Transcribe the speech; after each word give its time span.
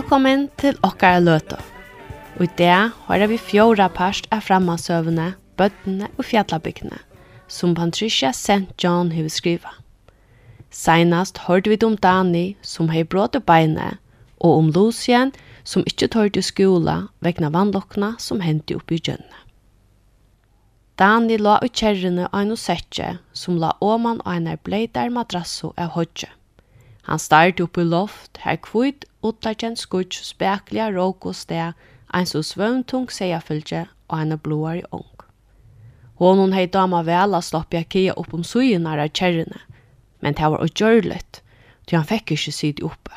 Velkommen 0.00 0.46
til 0.56 0.78
okkara 0.80 1.18
løte. 1.20 1.58
Og 2.38 2.46
i 2.46 2.52
det 2.56 2.76
har 3.04 3.22
vi 3.28 3.36
fjóra 3.36 3.90
parst 3.92 4.24
av 4.32 4.46
frammansøvene, 4.46 5.34
bøttene 5.60 6.06
og 6.14 6.24
fjallabygdene, 6.24 6.96
som 7.52 7.74
Patricia 7.76 8.30
St. 8.32 8.72
John 8.80 9.10
har 9.12 9.28
skriva. 9.28 9.74
Seinast 10.72 11.42
hørte 11.44 11.68
vi 11.68 11.76
om 11.84 11.98
Dani, 12.00 12.56
som 12.62 12.88
har 12.88 13.04
brått 13.04 13.36
beinet, 13.44 14.00
og 14.40 14.62
om 14.62 14.70
Lucien, 14.72 15.34
som 15.64 15.84
ikke 15.84 16.08
tør 16.08 16.32
til 16.32 16.48
skola 16.48 16.96
vegna 17.20 17.52
vannlokkene 17.52 18.14
som 18.16 18.40
hendte 18.40 18.80
opp 18.80 18.88
i 18.88 19.02
gjønne. 19.04 19.44
Dani 20.96 21.36
la 21.36 21.60
ut 21.60 21.76
kjerrene 21.76 22.30
av 22.32 22.40
en 22.40 22.56
setje 22.56 23.18
som 23.34 23.60
la 23.60 23.76
åman 23.84 24.24
av 24.24 24.40
en 24.40 24.64
bleidar 24.64 25.12
madrasso 25.12 25.74
av 25.76 25.92
hodje. 25.92 26.32
Han 27.04 27.20
starte 27.20 27.68
opp 27.68 27.76
i 27.76 27.84
loft 27.84 28.40
her 28.46 28.56
kvitt 28.56 29.09
utlarkjent 29.22 29.78
skutsk 29.78 30.24
spekliga 30.24 30.90
råk 30.92 31.26
og 31.26 31.36
sted, 31.36 31.72
ein 32.12 32.26
så 32.26 32.42
svøvntung 32.42 33.10
seiafylgje 33.12 33.86
og 34.08 34.18
en 34.18 34.38
blåar 34.38 34.80
i 34.80 34.84
Hon 34.90 35.06
Honon 36.20 36.52
hei 36.52 36.66
dama 36.66 37.02
vel 37.02 37.34
a 37.34 37.40
sloppja 37.40 37.82
kia 37.84 38.12
opp 38.12 38.34
om 38.34 38.44
sujunar 38.44 38.98
av 38.98 39.08
kjerrene, 39.08 39.60
men 40.20 40.34
det 40.34 40.50
var 40.52 40.66
gjørlet, 40.68 41.40
til 41.86 41.96
han 41.96 42.06
fekk 42.06 42.34
ikkje 42.36 42.52
syd 42.52 42.82
oppe. 42.84 43.14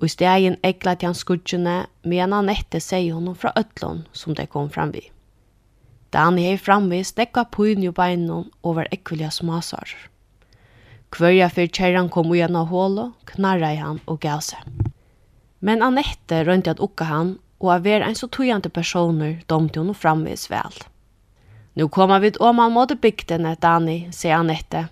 Og 0.00 0.06
i 0.08 0.08
stegen 0.08 0.56
egla 0.64 0.94
til 0.96 1.10
han 1.10 1.18
skudgjene, 1.18 1.86
men 2.02 2.32
han 2.32 2.48
nette 2.48 2.80
seg 2.80 3.12
honom 3.12 3.36
fra 3.36 3.52
ötlån 3.52 4.06
som 4.12 4.34
det 4.34 4.48
kom 4.48 4.70
fram 4.70 4.94
vi. 4.96 5.10
Da 6.10 6.24
han 6.26 6.40
hei 6.40 6.56
framvis 6.56 7.12
dekka 7.18 7.44
pyn 7.52 7.84
jo 7.84 7.92
beinon 7.92 8.48
over 8.62 8.88
ekvilja 8.90 9.30
smasar. 9.30 9.92
Kvørja 11.10 11.48
fyr 11.50 11.68
kjerran 11.74 12.08
kom 12.08 12.30
ui 12.30 12.42
av 12.42 12.68
hålo, 12.70 13.10
knarra 13.26 13.72
i 13.74 13.80
han 13.80 13.98
og 14.06 14.20
gav 14.22 14.42
seg. 14.46 14.62
Men 15.60 15.82
Annette 15.82 16.44
rønte 16.46 16.70
at 16.70 16.80
ukka 16.80 17.08
han, 17.08 17.32
og 17.60 17.72
av 17.74 17.84
ver 17.84 18.04
ein 18.06 18.16
så 18.16 18.28
tujante 18.30 18.70
personer 18.72 19.40
domte 19.50 19.80
hun 19.80 19.94
framvis 19.94 20.46
vel. 20.50 20.76
Nu 21.74 21.88
koma 21.88 22.18
vi 22.18 22.32
om 22.40 22.56
man 22.56 22.72
måtte 22.72 22.96
bygdene, 22.96 23.56
Dani, 23.60 24.08
sier 24.12 24.38
Annette. 24.38 24.86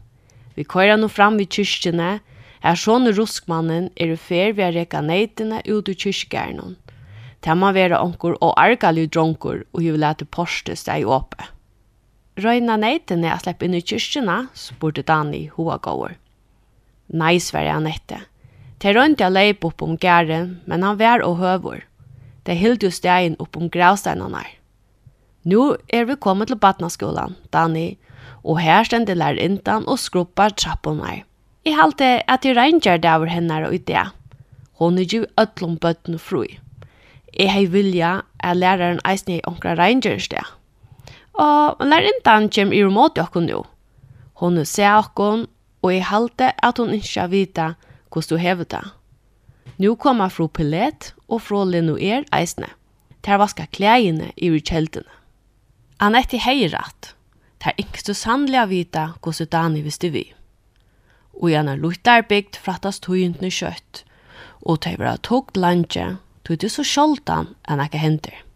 Vi 0.54 0.64
køyra 0.64 0.96
nå 0.98 1.08
fram 1.08 1.38
vid 1.38 1.54
kyrkjene, 1.54 2.18
er 2.62 2.74
sånne 2.74 3.14
ruskmannen 3.14 3.90
er 3.96 4.12
i 4.12 4.18
fer 4.18 4.52
vi 4.52 4.64
har 4.66 4.74
reka 4.74 5.00
neitene 5.00 5.62
ut 5.66 5.88
ur 5.88 5.94
kyrkjernen. 5.94 6.76
Det 7.40 7.54
må 7.54 7.70
være 7.72 8.00
onkur 8.02 8.34
og 8.42 8.56
argalig 8.58 9.06
dronkur 9.14 9.62
og 9.72 9.82
hiv 9.84 9.96
lete 10.02 10.26
porste 10.26 10.74
steg 10.76 11.06
åpne. 11.06 11.46
Røyna 12.38 12.76
neitene 12.78 13.26
jeg 13.26 13.42
slepp 13.42 13.62
inn 13.66 13.74
i 13.74 13.82
kyrkjena, 13.82 14.38
spurte 14.54 15.02
Dani 15.02 15.48
hoa 15.56 15.78
gåur. 15.82 16.14
Nei, 17.10 17.38
sverre 17.42 17.72
han 17.74 17.88
etter. 17.90 18.28
Det 18.78 18.92
røynte 18.94 19.24
jeg 19.24 19.34
leip 19.34 19.64
opp 19.66 19.82
om 19.82 19.96
gæren, 19.98 20.60
men 20.70 20.84
han 20.86 21.00
vær 21.00 21.24
og 21.26 21.40
høvor. 21.40 21.80
Det 22.46 22.54
hilde 22.60 22.86
jo 22.86 22.94
stegin 22.94 23.34
opp 23.42 23.58
om 23.58 23.66
gravsteinene 23.72 24.44
her. 24.44 24.52
Nå 25.48 25.64
er 25.94 26.06
vi 26.06 26.18
kommet 26.20 26.52
til 26.52 26.60
badnaskolan, 26.60 27.34
Dani, 27.50 27.96
og 28.44 28.60
her 28.62 28.86
stendte 28.86 29.16
lærintan 29.18 29.88
og 29.88 29.98
skruppar 29.98 30.54
trappen 30.54 31.02
her. 31.02 31.24
Jeg 31.66 31.74
halte 31.76 32.12
at 32.30 32.46
jeg 32.46 32.56
regner 32.56 33.00
det 33.02 33.10
over 33.10 33.32
henne 33.32 33.58
og 33.66 33.74
idé. 33.74 34.06
Hun 34.78 34.98
er 34.98 35.08
jo 35.10 35.26
øtlom 35.40 35.74
bøtten 35.82 36.18
fru. 36.22 36.44
Jeg 37.34 37.50
har 37.52 37.66
vilja 37.72 38.12
at 38.38 38.56
læreren 38.56 39.02
eisne 39.04 39.40
i 39.40 39.44
omkring 39.44 39.78
regner 39.78 40.18
sted 40.22 40.57
og 41.38 41.84
lærindan 41.86 42.48
kjem 42.50 42.72
i 42.74 42.82
mot 42.90 43.18
okkur 43.18 43.44
nu. 43.46 43.62
Hon 44.42 44.58
er 44.58 44.66
se 44.66 44.86
okkur, 44.86 45.46
og 45.82 45.92
jeg 45.94 46.04
halte 46.10 46.52
at 46.62 46.78
hon 46.78 46.94
ikkje 46.94 47.28
vita 47.30 47.74
hvordan 48.10 48.30
du 48.30 48.36
hever 48.42 48.64
det. 48.64 48.84
Nå 49.78 49.94
kommer 49.94 50.28
fru 50.28 50.48
Pellet 50.48 51.12
og 51.28 51.42
fru 51.42 51.62
Lenoir 51.64 52.24
eisne. 52.34 52.72
Ter 53.22 53.38
vaska 53.38 53.66
klægene 53.70 54.32
i 54.36 54.50
kjeldene. 54.58 55.06
Annette 56.00 56.38
heier 56.38 56.74
rett. 56.74 57.14
Ter 57.58 57.74
ikkje 57.78 58.14
sannlig 58.14 58.68
vite 58.70 59.08
hvordan 59.22 59.50
Dani 59.52 59.82
visste 59.82 60.10
vi. 60.10 60.24
Og 61.34 61.50
gjerne 61.50 61.76
lukter 61.76 62.22
luttarbygd 62.22 62.58
frattast 62.58 63.06
høyentene 63.06 63.50
kjøtt, 63.50 64.02
og 64.62 64.82
det 64.82 64.98
var 64.98 65.22
togt 65.22 65.56
landet, 65.56 66.18
tog 66.44 66.58
det 66.58 66.70
så 66.70 66.82
sjoldan 66.82 67.54
enn 67.68 67.82
ikke 67.82 68.02
henter. 68.02 68.47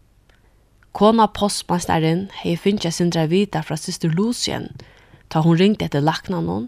Kona 0.93 1.25
postmasteren 1.27 2.27
hei 2.43 2.53
finnja 2.57 2.91
sindra 2.93 3.25
vita 3.25 3.63
fra 3.65 3.77
syster 3.77 4.11
Lucien, 4.13 4.67
ta 5.27 5.41
hon 5.41 5.57
ringte 5.57 5.87
etter 5.87 6.03
lakna 6.05 6.41
noen, 6.45 6.67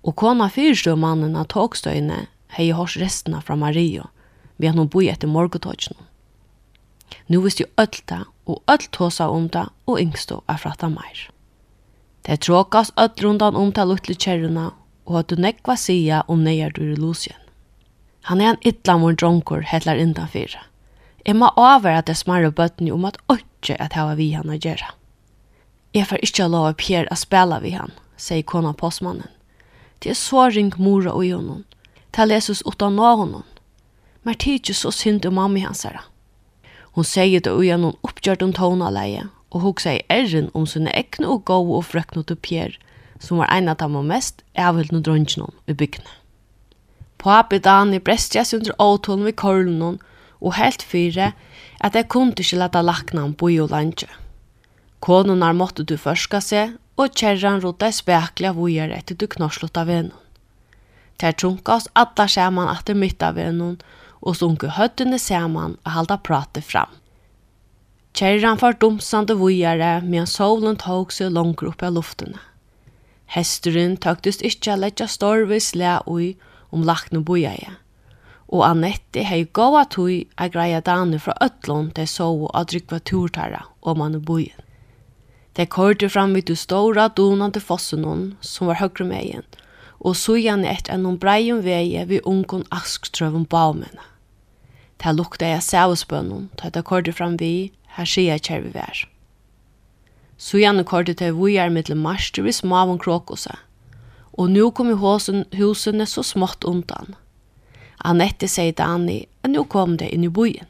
og 0.00 0.16
kona 0.16 0.46
fyrstå 0.48 0.94
mannen 0.96 1.36
av 1.36 1.50
togstøyne 1.52 2.22
hei 2.56 2.70
hos 2.72 2.96
restene 2.96 3.42
fra 3.44 3.58
Mario, 3.60 4.06
vi 4.56 4.70
har 4.70 4.76
noen 4.76 4.88
boi 4.88 5.10
etter 5.12 5.28
morgotogjene. 5.28 6.00
Nu 7.28 7.42
visste 7.44 7.66
jo 7.66 7.68
öll 7.76 8.24
og 8.48 8.62
öll 8.72 8.88
tåsa 8.92 9.28
om 9.28 9.48
det, 9.52 9.66
og 9.84 10.00
yngstå 10.00 10.42
er 10.48 10.56
fratta 10.56 10.88
meir. 10.88 11.28
Det 12.24 12.40
tråkas 12.40 12.92
öll 12.96 13.12
rundan 13.20 13.56
om 13.56 13.72
luttli 13.76 14.14
kjerruna, 14.14 14.72
og 15.04 15.18
at 15.18 15.28
du 15.28 15.36
nekva 15.36 15.76
sia 15.76 16.22
om 16.26 16.42
neier 16.42 16.70
du 16.70 16.92
i 16.92 16.96
Lucien. 16.96 17.36
Han 18.22 18.40
er 18.40 18.50
en 18.50 18.64
idlamor 18.64 19.12
dronkur 19.12 19.60
hettlar 19.60 19.96
innan 19.96 20.28
fyra. 20.28 20.64
Jeg 21.26 21.36
må 21.36 21.52
avvera 21.56 22.02
det 22.02 22.16
smarre 22.16 22.50
bøtni 22.50 22.90
om 22.90 23.04
at 23.04 23.18
ikke 23.58 23.78
at 23.82 23.96
hava 23.98 24.14
vi 24.18 24.32
han 24.32 24.50
å 24.50 24.58
gjøre. 24.58 24.92
Jeg 25.94 26.06
får 26.08 26.22
ikke 26.22 26.48
lov 26.48 26.68
av 26.70 26.78
Pierre 26.80 27.10
å 27.12 27.18
spela 27.18 27.60
vi 27.60 27.72
han, 27.74 27.92
sier 28.16 28.42
kona 28.42 28.74
postmannen. 28.76 29.28
Det 29.98 30.12
er 30.12 30.18
så 30.18 30.46
ring 30.52 30.70
mora 30.78 31.14
og 31.14 31.26
jonon. 31.26 31.64
Det 32.14 32.22
er 32.22 32.30
lesus 32.30 32.62
utan 32.66 32.94
nå 32.96 33.14
honom. 33.18 33.44
Men 34.22 34.36
det 34.36 34.46
er 34.46 34.60
ikke 34.60 34.76
så 34.76 34.92
synd 34.94 35.26
om 35.26 35.38
mamma 35.38 35.64
hans 35.64 35.84
her. 35.86 35.98
Hun 36.94 37.06
sier 37.06 37.40
det 37.40 37.50
ugen 37.50 37.82
noen 37.82 37.98
oppgjørt 38.06 38.42
om 38.42 38.52
tonaleie, 38.54 39.28
og 39.50 39.64
hun 39.64 39.80
sier 39.80 40.04
erren 40.12 40.50
om 40.54 40.66
sine 40.66 40.92
ekne 40.94 41.28
og 41.30 41.44
gå 41.48 41.56
og 41.56 41.86
frøkne 41.88 42.24
til 42.26 42.36
Pierre, 42.36 42.78
som 43.18 43.40
var 43.42 43.50
en 43.50 43.70
av 43.70 43.78
dem 43.80 43.96
og 43.98 44.06
mest 44.06 44.44
avhøldende 44.54 45.02
drønnsene 45.06 45.48
i 45.66 45.74
bygdene. 45.74 46.10
På 47.18 47.32
Abidan 47.34 47.94
i 47.94 47.98
Brestjes 47.98 48.54
under 48.54 48.76
åtålen 48.78 49.26
ved 49.26 49.38
Korlunnen, 49.40 49.98
og 50.38 50.54
helt 50.54 50.84
fyre, 50.86 51.32
at 51.80 51.94
jeg 51.94 52.08
kunne 52.08 52.34
ikke 52.34 52.58
lette 52.58 52.82
lakna 52.82 53.24
om 53.24 53.34
boi 53.34 53.58
og 53.62 53.70
landje. 53.70 54.08
har 55.06 55.54
måttet 55.54 55.86
du 55.86 55.96
førska 55.96 56.40
seg, 56.40 56.76
og 56.96 57.14
kjerran 57.14 57.60
rådde 57.62 57.92
spekla 57.92 58.52
vujer 58.52 58.90
etter 58.90 59.14
du 59.14 59.26
knorslott 59.26 59.76
av 59.78 59.86
vennom. 59.86 60.18
Ter 61.18 61.32
trunka 61.32 61.76
oss 61.76 61.88
alla 61.94 62.26
saman 62.28 62.68
etter 62.74 62.94
mitt 62.94 63.22
av 63.22 63.34
vennom, 63.34 63.78
og 64.20 64.36
sunke 64.36 64.74
høttene 64.74 65.18
saman 65.18 65.76
og 65.84 65.92
halda 65.94 66.18
prate 66.18 66.62
fram. 66.62 66.90
Kjerran 68.18 68.58
var 68.58 68.74
dumsande 68.80 69.36
vujare, 69.38 70.00
medan 70.02 70.26
solen 70.26 70.76
tog 70.76 71.12
seg 71.12 71.30
langt 71.30 71.62
opp 71.62 71.82
av 71.82 71.94
luftene. 71.94 72.40
Hesteren 73.30 73.96
tøktes 74.00 74.40
ikkje 74.42 74.78
leggja 74.80 75.06
storvis 75.06 75.74
le 75.76 75.98
ui 76.06 76.32
om 76.74 76.82
lakne 76.82 77.20
bojaje 77.20 77.76
og 78.48 78.64
Annette 78.64 79.22
hei 79.28 79.44
gåa 79.44 79.84
tui 79.92 80.22
a 80.36 80.48
greia 80.48 80.80
dani 80.80 81.18
fra 81.20 81.34
ötlån 81.44 81.92
de 81.94 82.06
sovu 82.06 82.48
a 82.54 82.64
drykva 82.64 82.98
turtara 83.04 83.66
og 83.82 83.98
manu 84.00 84.20
boien. 84.20 84.56
De 85.54 85.66
korte 85.66 86.08
fram 86.08 86.34
vid 86.34 86.46
du 86.46 86.54
stora 86.56 87.08
donande 87.08 87.60
fossenon 87.60 88.36
som 88.40 88.68
var 88.70 88.80
högre 88.80 89.04
meien, 89.04 89.44
og 89.98 90.16
sujan 90.16 90.64
etter 90.64 90.94
enn 90.94 91.18
breion 91.18 91.64
veie 91.64 92.04
vi 92.06 92.20
ungon 92.24 92.64
asktrøvun 92.70 93.44
baumena. 93.44 94.04
Ta 94.98 95.12
lukta 95.12 95.50
jeg 95.50 95.62
sausbønnen, 95.62 96.48
ta 96.56 96.70
ta 96.70 96.82
korte 96.82 97.12
fram 97.12 97.36
vi, 97.36 97.72
her 97.98 98.06
sier 98.06 98.36
jeg 98.36 98.46
kjær 98.46 98.64
vi 98.64 98.74
vær. 98.74 99.04
Sujan 100.38 100.84
korte 100.84 101.14
ta 101.18 101.32
vujar 101.34 101.70
mittel 101.74 101.98
marstur 101.98 102.46
vi 102.46 102.52
smavun 102.54 102.98
krokosa, 103.02 103.58
og 104.32 104.50
nu 104.50 104.70
kom 104.70 104.90
i 104.90 104.98
husen, 104.98 105.44
husene 105.58 106.06
så 106.06 106.22
smått 106.22 106.64
undan. 106.64 107.18
Annette 108.04 108.48
sier 108.48 108.72
Dani, 108.72 109.24
at 109.42 109.50
nå 109.50 109.64
kom 109.70 109.96
det 109.98 110.10
inn 110.14 110.26
i 110.26 110.30
bojen. 110.30 110.66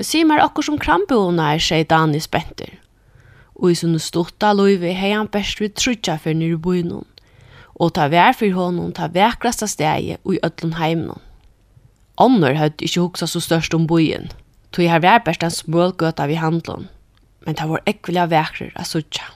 Si 0.00 0.22
meg 0.24 0.40
akkur 0.40 0.64
som 0.64 0.78
krambona 0.78 1.54
er, 1.54 1.62
sier 1.62 1.84
Dani 1.88 2.20
spenter. 2.22 2.78
Og 3.58 3.72
i 3.72 3.78
sånne 3.78 4.00
stotta 4.00 4.52
løyve 4.54 4.94
hei 4.94 5.12
han 5.12 5.30
best 5.32 5.60
vi 5.60 5.68
trutja 5.68 6.16
for 6.22 6.36
nir 6.36 6.54
i 6.54 6.60
bojen 6.60 6.92
og 7.78 7.94
ta 7.94 8.08
vær 8.10 8.34
for 8.34 8.50
honom 8.54 8.90
ta 8.94 9.06
vekrasta 9.14 9.68
stegi 9.70 10.16
og 10.24 10.34
i 10.34 10.42
ötlun 10.46 10.76
heimnon. 10.78 11.22
Onnor 12.18 12.58
høyt 12.58 12.82
ikkje 12.82 13.04
hoksa 13.04 13.28
så 13.30 13.42
størst 13.42 13.74
om 13.76 13.86
bojen, 13.86 14.32
tog 14.74 14.82
jeg 14.82 14.90
har 14.90 15.04
vær 15.04 15.22
best 15.26 15.44
en 15.46 15.54
smølgøta 15.54 16.26
vi 16.26 16.40
handlon, 16.42 16.88
men 17.46 17.58
ta 17.58 17.68
var 17.70 17.84
ekvilja 17.86 18.26
vekrer 18.32 18.74
av 18.74 18.88
suttja. 18.90 19.28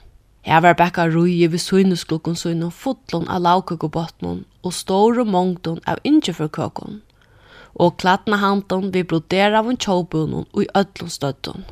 Her 0.43 0.59
var 0.59 0.75
bekka 0.75 1.05
rui 1.07 1.37
við 1.47 1.61
søgnesklokken 1.63 2.35
søgnum 2.35 2.71
fotlån 2.75 3.29
av 3.31 3.45
laukøkubotnum 3.45 4.41
og 4.63 4.73
stóru 4.75 5.23
mongdun 5.23 5.79
av 5.87 6.01
ingefurkøkun, 6.03 6.99
og 7.79 7.95
klatna 7.97 8.37
brodera 9.07 9.59
av 9.59 9.69
en 9.69 9.77
tjóbunum 9.77 10.45
og 10.51 10.63
i 10.63 10.67
öllum 10.75 11.09
støttun. 11.09 11.63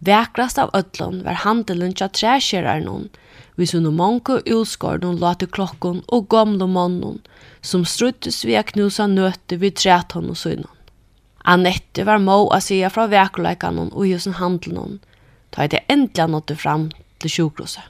Vekrast 0.00 0.58
av 0.58 0.70
öllum 0.74 1.22
var 1.24 1.40
handelen 1.46 1.94
tja 1.94 2.08
træskjerarnum, 2.08 3.08
við 3.56 3.70
sunnu 3.72 3.90
mongu 3.90 4.40
ulskordun 4.44 5.20
lati 5.20 5.46
klokkun 5.46 6.02
og 6.08 6.28
gamle 6.28 6.66
monnun, 6.66 7.20
som 7.62 7.84
struttes 7.84 8.44
vi 8.44 8.56
a 8.56 8.62
knusa 8.62 9.06
nøte 9.06 9.56
við 9.56 9.78
trætun 9.80 10.28
og 10.28 10.36
søgnum. 10.36 10.76
Annette 11.44 12.04
var 12.04 12.20
må 12.20 12.36
å 12.50 12.60
sia 12.60 12.90
fra 12.90 13.08
vækuleikanon 13.08 13.92
og 13.92 14.12
hos 14.12 14.28
handelen, 14.38 15.00
ta 15.50 15.64
i 15.64 15.72
det 15.72 15.86
endelig 15.88 16.28
nåttu 16.28 16.54
fram 16.58 16.90
til 17.22 17.32
sjukhuset. 17.36 17.88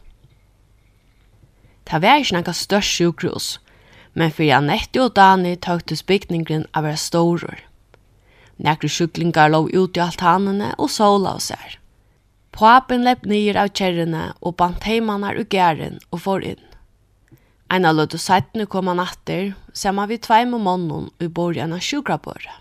Det 1.88 2.00
var 2.00 2.22
ikke 2.22 2.38
noe 2.38 2.54
størst 2.56 2.96
sjukhus, 2.96 3.46
men 4.14 4.32
for 4.32 4.48
Anette 4.54 5.00
og 5.02 5.14
Dani 5.16 5.56
tøktes 5.56 6.04
bygningen 6.08 6.66
av 6.72 6.84
å 6.84 6.90
være 6.90 7.00
stårer. 7.00 7.62
Nekre 8.62 8.88
sjuklingar 8.92 9.50
lå 9.50 9.64
ut 9.72 9.96
i 9.96 10.02
altanene 10.04 10.72
og 10.78 10.92
sola 10.92 11.34
og 11.38 11.42
sær. 11.42 11.78
Papen 12.52 13.04
lepp 13.06 13.24
nyer 13.26 13.56
av 13.56 13.72
kjerrene 13.72 14.26
og 14.40 14.58
bant 14.60 14.84
heimene 14.84 15.32
og 15.40 15.48
gæren 15.48 15.98
og 16.10 16.20
får 16.26 16.44
inn. 16.52 16.64
Ein 17.72 17.88
av 17.88 17.96
lødde 17.96 18.20
seitene 18.20 18.66
kom 18.68 18.90
han 18.92 19.00
atter, 19.00 19.54
sammen 19.72 20.10
vi 20.10 20.20
tveim 20.20 20.52
og 20.58 20.60
månden 20.60 21.08
i 21.24 21.30
borgen 21.32 21.72
av 21.72 21.80
sjukrabøret. 21.80 22.60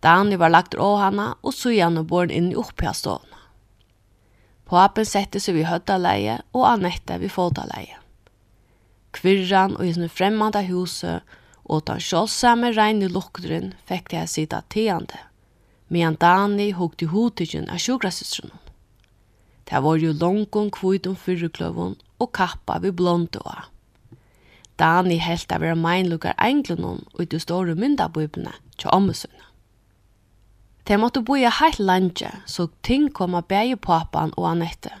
Dani 0.00 0.36
var 0.40 0.52
lagt 0.52 0.76
av 0.80 0.98
henne 1.02 1.30
og 1.42 1.52
så 1.56 1.72
gjerne 1.72 2.06
borgen 2.08 2.32
inn 2.32 2.50
i 2.52 2.58
opphjastående. 2.60 3.43
Papen 4.64 5.04
sette 5.04 5.40
seg 5.42 5.58
vid 5.58 5.68
høddaleie 5.68 6.38
og 6.56 6.66
Annette 6.68 7.18
vid 7.20 7.32
fotaleie. 7.32 7.98
Kvirran 9.14 9.76
og 9.76 9.86
i 9.86 9.92
sin 9.94 10.10
fremmande 10.10 10.64
huset 10.70 11.36
og 11.64 11.84
den 11.88 12.00
kjølsamme 12.02 12.72
regne 12.76 13.08
lukteren 13.12 13.72
fikk 13.88 14.10
det 14.12 14.24
sida 14.32 14.62
teande, 14.72 15.20
medan 15.88 16.18
Dani 16.20 16.72
hukte 16.72 17.06
til 17.36 17.68
av 17.68 17.78
sjukrasystrenom. 17.78 18.58
Det 19.64 19.80
var 19.80 19.96
jo 19.96 20.12
langkong 20.12 20.70
kvitt 20.72 21.06
om 21.08 21.16
fyrrekløven 21.16 21.96
og 22.20 22.32
kappa 22.32 22.78
vid 22.80 22.96
blondåa. 22.98 23.64
Dani 24.76 25.16
helt 25.22 25.52
av 25.52 25.62
vera 25.62 25.78
meinlukkar 25.78 26.34
englunnen 26.38 27.04
og 27.14 27.22
i 27.22 27.30
de 27.30 27.40
store 27.40 27.76
myndabubene 27.78 28.52
til 28.76 28.90
ommesønne. 28.92 29.43
De 30.84 30.96
måtte 31.00 31.22
boja 31.24 31.50
heilt 31.60 31.78
lanje, 31.78 32.30
så 32.46 32.68
ting 32.84 33.08
kom 33.12 33.34
av 33.34 33.48
begge 33.48 33.76
papan 33.80 34.34
og 34.36 34.50
Annette. 34.50 34.92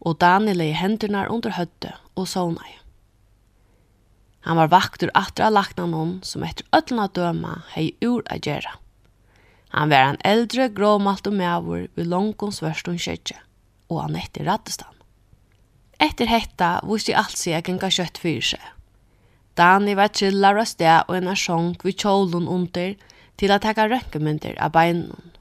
Og 0.00 0.20
Daniel 0.22 0.60
lei 0.62 0.70
hendurnar 0.72 1.32
under 1.34 1.56
høtte 1.56 1.96
og 2.14 2.28
sovnei. 2.30 2.76
Han 4.46 4.56
var 4.56 4.70
vaktur 4.72 5.10
atra 5.14 5.50
av 5.50 5.56
laknanon 5.58 6.20
som 6.24 6.44
etter 6.46 6.64
öllna 6.72 7.10
døma 7.12 7.58
hei 7.74 7.90
ur 8.00 8.22
a 8.30 8.38
gjerra. 8.38 8.78
Han 9.74 9.90
var 9.90 10.06
en 10.14 10.22
eldre, 10.26 10.70
gråmalt 10.74 11.26
og 11.26 11.36
mævur 11.36 11.84
vid 11.94 12.08
longkons 12.10 12.62
verstun 12.62 12.98
kjetje, 12.98 13.36
og 13.90 14.06
Annette 14.06 14.46
rattestan. 14.46 14.94
Etter 16.00 16.30
hetta 16.30 16.78
viste 16.88 17.14
alt 17.18 17.36
seg 17.36 17.52
jeg 17.52 17.66
genga 17.66 17.90
kjøtt 17.92 18.18
fyrir 18.18 18.46
seg. 18.54 18.62
Dani 19.58 19.94
var 19.98 20.14
trillar 20.14 20.58
av 20.62 20.70
sted 20.70 21.10
og 21.10 21.18
en 21.18 21.28
er 21.28 21.38
sjong 21.38 21.74
vi 21.84 21.92
kjolun 21.92 22.48
under, 22.48 22.94
til 23.40 23.52
at 23.54 23.64
taka 23.64 23.88
røkkemyndir 23.88 24.58
av 24.60 24.74
beinun. 24.76 25.32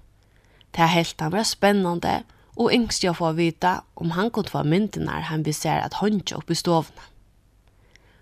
Det 0.72 0.88
helt 0.88 1.20
han 1.20 1.34
var 1.34 1.48
spennande, 1.48 2.22
og 2.56 2.74
yngst 2.76 3.04
jeg 3.04 3.16
få 3.16 3.34
vita 3.36 3.82
om 4.00 4.16
han 4.16 4.32
kunne 4.32 4.52
få 4.52 4.64
myndinar 4.64 5.28
han 5.30 5.44
vi 5.44 5.54
ser 5.56 5.84
at 5.84 6.00
håndja 6.00 6.40
opp 6.40 6.52
i 6.52 6.58
stovna. 6.60 7.08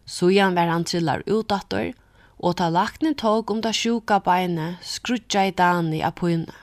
Så 0.06 0.30
igjen 0.32 0.56
var 0.56 0.70
han 0.72 0.86
trillar 0.88 1.26
utdatter, 1.28 1.94
og 2.38 2.58
ta 2.58 2.70
lakne 2.70 3.16
tog 3.18 3.52
om 3.52 3.62
det 3.66 3.74
sjuka 3.76 4.20
beinet 4.24 4.82
skrutja 4.86 5.48
i 5.50 5.56
dani 5.58 6.04
av 6.06 6.16
pøyne. 6.22 6.54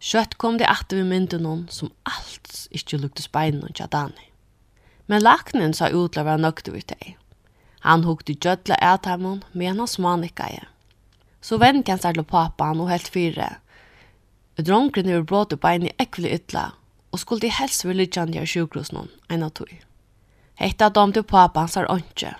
Kjøtt 0.00 0.38
kom 0.40 0.58
det 0.58 0.68
atter 0.70 0.98
vi 0.98 1.06
myndinon 1.06 1.66
som 1.70 1.92
alt 2.08 2.68
ikkje 2.74 3.02
luktes 3.02 3.28
beinen 3.32 3.74
tja 3.76 3.86
dani. 3.90 4.30
Men 5.06 5.22
laknen 5.22 5.74
sa 5.76 5.90
utlaver 5.92 6.40
nøkte 6.40 6.72
vi 6.74 6.82
teg. 6.82 7.16
Han 7.86 8.04
hukte 8.04 8.36
gjødla 8.36 8.76
etamun, 8.94 9.42
men 9.52 9.78
han 9.80 9.88
smanikka 9.88 10.48
igjen. 10.50 10.70
Så 11.40 11.58
vennen 11.60 11.82
kan 11.82 11.98
starte 11.98 12.22
papan 12.22 12.80
og 12.80 12.90
helt 12.90 13.08
fire. 13.08 13.56
Dronkren 14.60 15.08
er 15.08 15.22
brått 15.24 15.54
opp 15.56 15.64
en 15.64 15.86
i 15.88 15.94
ekvile 16.02 16.34
ytla, 16.36 16.66
og 17.12 17.22
skulle 17.22 17.46
de 17.46 17.52
helst 17.54 17.86
ville 17.86 18.06
kjenne 18.06 18.44
sjukhus 18.46 18.92
noen, 18.92 19.08
en 19.28 19.46
av 19.46 19.54
tog. 19.56 19.72
Hetta 20.60 20.90
dom 20.92 21.14
til 21.16 21.24
papan 21.24 21.70
sar 21.72 21.88
åndsje. 21.88 22.34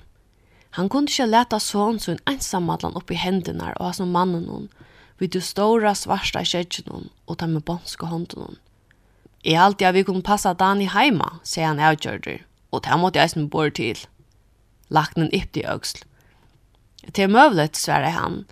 Han 0.77 0.91
kunne 0.93 1.11
ikke 1.11 1.27
leta 1.27 1.59
sånn 1.59 1.99
sin 1.99 2.21
ensammadlan 2.31 2.99
opp 2.99 3.11
i 3.11 3.19
hendene 3.19 3.73
og 3.79 3.89
ha 3.89 3.93
som 3.97 4.13
mannen 4.15 4.45
noen, 4.47 4.69
vid 5.19 5.33
du 5.35 5.41
stora 5.45 5.95
svarsta 5.97 6.45
kjedgen 6.47 6.87
noen 6.89 7.09
og 7.27 7.41
ta 7.41 7.49
med 7.49 7.65
bonske 7.65 8.07
hånden 8.07 8.45
hon. 8.45 8.61
I 9.43 9.57
alltid 9.57 9.89
at 9.89 9.97
vi 9.97 10.05
kunne 10.05 10.25
passa 10.25 10.53
Dani 10.55 10.87
heima, 10.93 11.41
sier 11.43 11.71
han 11.71 11.81
avgjørder, 11.81 12.45
og 12.71 12.85
det 12.85 13.01
måtte 13.01 13.23
jeg 13.23 13.33
som 13.33 13.49
bor 13.49 13.73
til. 13.73 13.99
Laknen 14.93 15.33
yppte 15.33 15.63
i 15.63 15.69
øksl. 15.69 16.05
Det 17.09 17.25
er 17.25 17.33
møvlet, 17.33 17.79
sverre 17.81 18.13
han, 18.13 18.43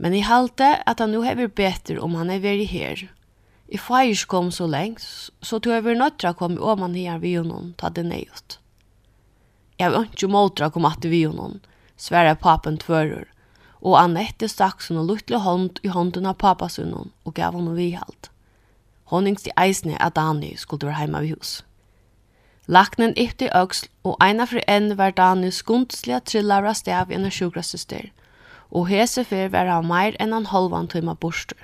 Men 0.00 0.16
jeg 0.16 0.30
halte 0.30 0.78
at 0.88 1.00
han 1.02 1.12
nå 1.12 1.20
hever 1.26 1.50
betur 1.52 2.00
om 2.00 2.16
han 2.16 2.32
er 2.32 2.40
veri 2.40 2.64
her. 2.64 3.04
I 3.68 3.78
feir 3.78 4.24
kom 4.26 4.48
så 4.50 4.66
lengt, 4.66 5.04
så 5.44 5.60
tog 5.60 5.74
jeg 5.74 5.84
veri 5.84 6.00
nøttra 6.00 6.32
kom 6.34 6.56
i 6.56 6.62
åman 6.72 6.96
her 6.96 7.20
vi 7.20 7.36
noen, 7.36 7.74
ta 7.76 7.92
det 7.92 8.06
nøyot. 8.08 8.56
Jeg 9.78 9.92
har 9.92 10.08
ikke 10.08 10.32
måtra 10.32 10.70
kom 10.72 10.88
at 10.88 11.04
vi 11.04 11.22
noen, 11.28 11.60
sverre 12.00 12.34
papen 12.36 12.80
tvører, 12.80 13.28
og 13.80 13.96
Annette 14.00 14.48
stakk 14.48 14.82
sånn 14.84 15.04
luttelig 15.06 15.40
hånd 15.44 15.80
i 15.84 15.92
hånden 15.92 16.28
av 16.28 16.40
papasunnen 16.40 17.12
og 17.24 17.36
gav 17.36 17.56
honom 17.56 17.76
vihalt. 17.76 18.28
yngst 19.12 19.48
i 19.48 19.56
eisne 19.56 19.96
at 20.00 20.16
Dani 20.16 20.56
skulle 20.56 20.88
være 20.88 21.00
heima 21.00 21.22
i 21.24 21.32
hus. 21.32 21.62
Laknen 22.68 23.16
ypte 23.18 23.48
i 23.48 23.54
øksl, 23.56 23.88
og 24.04 24.16
eina 24.22 24.46
for 24.46 24.60
enn 24.68 24.96
var 24.96 25.12
Dani 25.12 25.50
skundslige 25.50 26.20
trillar 26.20 26.64
av 26.64 26.76
stav 26.78 27.10
i 27.10 27.16
en 27.18 27.30
sjukra 27.30 27.62
og 28.70 28.88
hese 28.90 29.24
fer 29.26 29.50
var 29.52 29.68
han 29.70 29.88
meir 29.90 30.16
enn 30.22 30.34
han 30.36 30.48
halvan 30.50 30.88
tøyma 30.90 31.16
borster. 31.18 31.58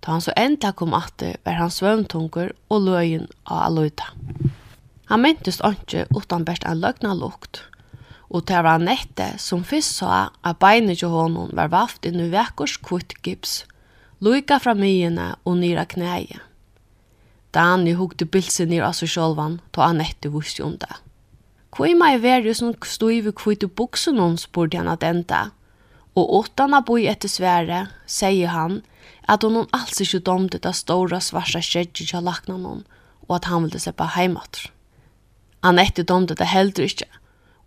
Ta 0.00 0.16
han 0.16 0.24
så 0.24 0.32
enda 0.36 0.72
kom 0.72 0.94
atte 0.96 1.34
var 1.44 1.58
han 1.60 1.72
svøvntunker 1.72 2.54
og 2.72 2.86
løyen 2.86 3.26
av 3.44 3.66
aløyta. 3.68 4.08
Han 5.10 5.24
myntist 5.24 5.64
ikke 5.66 6.06
utan 6.16 6.46
best 6.48 6.64
en 6.64 6.80
løgna 6.80 7.12
lukt, 7.18 7.64
og 8.30 8.46
det 8.46 8.62
var 8.64 8.80
Nette 8.80 9.32
som 9.42 9.64
fyrst 9.66 10.00
sa 10.00 10.30
at 10.46 10.60
beinet 10.62 11.02
til 11.02 11.12
honom 11.12 11.50
var 11.52 11.72
vaft 11.72 12.06
i 12.06 12.12
vekkors 12.14 12.78
kvitt 12.78 13.16
gips, 13.26 13.64
loika 14.20 14.60
fra 14.62 14.74
myene 14.74 15.34
og 15.44 15.58
nyra 15.58 15.84
knæje. 15.84 16.38
Dani 17.50 17.96
hukte 17.98 18.24
bilsen 18.24 18.70
nir 18.70 18.84
av 18.86 18.94
seg 18.94 19.10
sjolvan, 19.10 19.58
ta 19.74 19.88
Annette 19.90 20.30
vusste 20.30 20.62
om 20.62 20.76
det. 20.78 20.92
Hvor 21.70 21.86
er 21.86 21.98
meg 21.98 22.22
verre 22.24 22.54
som 22.54 22.72
stod 22.82 23.12
i 23.14 23.32
kvitt 23.36 23.64
og 23.66 23.74
buksen 23.78 24.18
noen, 24.18 24.38
spurte 24.38 24.80
han 24.80 24.90
at 24.90 25.06
enda. 25.06 25.50
Og 26.18 26.32
åttan 26.40 26.74
av 26.74 26.88
boi 26.88 27.04
etter 27.06 27.30
svære, 27.30 27.84
sier 28.10 28.50
han, 28.50 28.80
at 29.30 29.44
hon 29.46 29.68
alls 29.76 30.00
ikke 30.02 30.24
domte 30.26 30.58
det 30.58 30.74
store 30.74 31.20
svarsa 31.22 31.62
skjedje 31.62 32.08
til 32.10 32.26
lakna 32.26 32.56
noen, 32.58 32.82
og 33.28 33.36
at 33.38 33.46
han 33.46 33.68
ville 33.68 33.78
slippe 33.78 34.08
heimater. 34.16 34.70
Han 35.62 35.78
etter 35.78 36.02
domte 36.02 36.34
det 36.34 36.48
heller 36.50 36.88
ikke, 36.88 37.06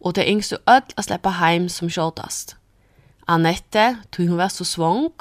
og 0.03 0.17
det 0.17 0.27
yngste 0.27 0.59
ødel 0.67 0.99
å 0.99 1.05
slippe 1.05 1.37
heim 1.39 1.69
som 1.71 1.91
sjåtast. 1.91 2.57
Anette, 3.27 4.01
tog 4.11 4.27
hun 4.27 4.41
var 4.41 4.51
så 4.51 4.67
svong, 4.67 5.13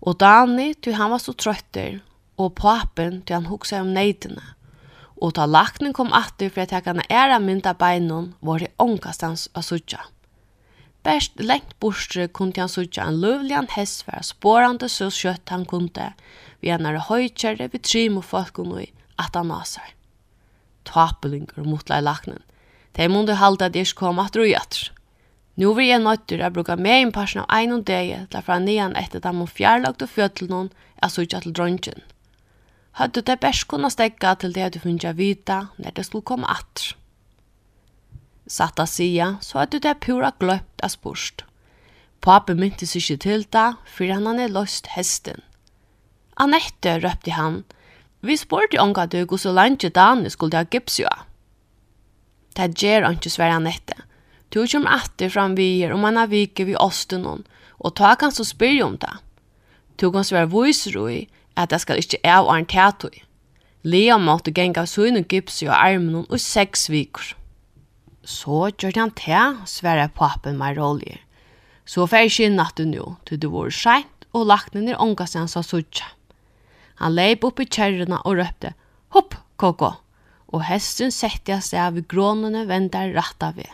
og 0.00 0.20
Dani, 0.20 0.70
tog 0.78 0.94
han 0.94 1.10
var 1.10 1.18
så 1.18 1.34
trøtter, 1.34 1.98
og 2.38 2.54
papen, 2.60 3.24
tog 3.24 3.40
han 3.40 3.50
hoksa 3.50 3.82
om 3.82 3.90
neidene 3.96 4.54
og 5.20 5.34
ta 5.36 5.44
laknen 5.46 5.92
kom 5.96 6.14
atter 6.16 6.48
for 6.48 6.64
at 6.64 6.72
jeg 6.72 6.86
kan 6.86 7.02
æra 7.08 7.38
mynda 7.42 7.74
beinon 7.76 8.32
var 8.40 8.62
det 8.62 8.72
ångastans 8.80 9.48
av 9.54 9.66
sutja. 9.66 10.00
Best 11.04 11.40
lengt 11.40 11.78
bostre 11.80 12.26
kunne 12.28 12.56
han 12.60 12.68
sutja 12.68 13.06
en 13.08 13.20
løvlian 13.20 13.68
for 13.68 14.20
spårande 14.24 14.88
så 14.88 15.08
kjøtt 15.08 15.48
han 15.48 15.64
kunde, 15.64 16.12
vi 16.60 16.68
en 16.68 16.86
er 16.86 17.00
høytjere 17.08 17.70
vi 17.72 17.78
trim 17.78 18.18
og 18.20 18.24
folk 18.24 18.58
og 18.58 18.68
noe 18.68 18.86
at 19.16 19.36
han 19.36 19.48
nasar. 19.48 19.94
Tapelinger 20.84 21.64
mot 21.64 21.88
lai 21.88 22.00
laknen. 22.00 22.40
De 22.96 23.08
mundu 23.08 23.32
halda 23.32 23.68
at 23.70 23.76
jeg 23.76 23.94
kom 23.96 24.18
atter 24.18 24.44
og 24.44 24.50
jatter. 24.50 24.90
Nu 25.56 25.74
vil 25.76 25.90
jeg 25.90 26.00
nøytter 26.00 26.40
å 26.40 26.52
bruke 26.52 26.76
med 26.76 27.04
en 27.04 27.12
person 27.12 27.44
av 27.44 27.58
en 27.60 27.78
og 27.78 27.84
deg 27.88 28.28
til 28.30 28.38
å 28.38 28.44
fra 28.44 28.58
nian 28.58 28.96
etter 28.96 29.20
at 29.20 29.28
han 29.28 29.40
må 29.40 29.46
fjærlagt 29.48 30.02
og 30.02 30.08
fjøtlen 30.08 30.70
jeg 31.02 31.12
sutja 31.12 31.40
til 31.44 31.52
dronjen. 31.56 32.00
Hadde 32.98 33.22
det 33.22 33.38
best 33.40 33.68
kunna 33.70 33.90
stegga 33.90 34.34
til 34.40 34.54
det 34.54 34.72
du 34.74 34.80
finnes 34.82 35.16
vita 35.16 35.68
når 35.78 35.94
det 35.96 36.06
skulle 36.08 36.26
komme 36.26 36.48
atter. 36.50 36.96
Satt 38.50 38.80
av 38.82 38.88
sida, 38.90 39.36
så 39.40 39.62
hadde 39.62 39.78
det 39.78 40.00
pura 40.02 40.32
gløpt 40.40 40.82
av 40.82 40.90
spørst. 40.90 41.44
Papen 42.20 42.58
mynte 42.60 42.86
seg 42.88 43.04
ikke 43.04 43.22
til 43.22 43.44
det, 43.54 43.68
for 43.86 44.10
han 44.10 44.26
hadde 44.26 44.50
løst 44.52 44.90
hesten. 44.96 45.38
Annette, 46.40 46.98
røpte 47.04 47.36
han, 47.36 47.62
vi 48.20 48.36
spurte 48.36 48.80
unga 48.80 49.06
du 49.08 49.22
hvor 49.24 49.40
så 49.40 49.52
langt 49.52 49.86
Dani 49.94 50.28
skulle 50.30 50.58
ha 50.58 50.68
gips 50.68 50.98
jo. 51.00 51.08
Det 52.56 52.74
gjør 52.76 53.06
han 53.06 53.16
ikke 53.16 53.32
svære 53.32 53.56
Annette. 53.56 53.96
Du 54.52 54.66
kommer 54.66 54.98
atter 54.98 55.30
fram 55.30 55.54
vi 55.56 55.80
her 55.80 55.94
om 55.94 56.04
han 56.04 56.18
har 56.18 56.28
viket 56.28 56.66
vi 56.66 56.76
oss 56.76 57.06
til 57.06 57.22
noen, 57.22 57.46
og 57.78 57.94
ta 57.96 58.16
kan 58.18 58.32
så 58.34 58.44
spyrje 58.44 58.84
om 58.84 58.98
det. 59.00 59.12
Du 59.96 60.10
kan 60.10 60.26
svære 60.26 60.50
viser 60.50 60.98
i, 61.08 61.28
at 61.62 61.72
det 61.72 61.80
skal 61.82 62.00
ikke 62.00 62.20
av 62.24 62.48
er 62.48 62.60
en 62.60 62.68
teatøy. 62.68 63.20
Lea 63.82 64.18
måtte 64.20 64.52
genga 64.52 64.84
søgn 64.84 65.16
og 65.22 65.32
gips 65.32 65.62
i 65.64 65.70
armen 65.72 66.26
og 66.26 66.40
seks 66.40 66.90
viker. 66.92 67.34
Så 68.24 68.68
gjør 68.76 68.98
han 68.98 69.12
te, 69.16 69.40
sverre 69.64 70.10
pappen 70.12 70.58
meg 70.60 70.76
rolig. 70.76 71.16
Så 71.88 72.04
fer 72.06 72.28
ikke 72.28 72.46
i 72.46 72.52
natten 72.52 72.92
nå, 72.92 73.16
til 73.26 73.40
det 73.40 73.50
var 73.50 73.72
sent 73.72 74.28
og 74.36 74.46
lagt 74.46 74.76
ned 74.76 74.92
i 74.92 74.98
ångasen 74.98 75.48
sa 75.48 75.62
suttja. 75.64 76.06
Han 77.00 77.16
leip 77.16 77.44
opp 77.48 77.62
i 77.62 77.66
kjerrene 77.66 78.20
og 78.28 78.36
røpte, 78.38 78.74
hopp, 79.16 79.34
koko, 79.56 79.94
og 80.52 80.66
hesten 80.68 81.14
sette 81.14 81.56
seg 81.64 81.80
av 81.80 81.98
grånene 82.10 82.66
ventet 82.68 83.14
rett 83.16 83.42
av 83.42 83.56
ved. 83.56 83.72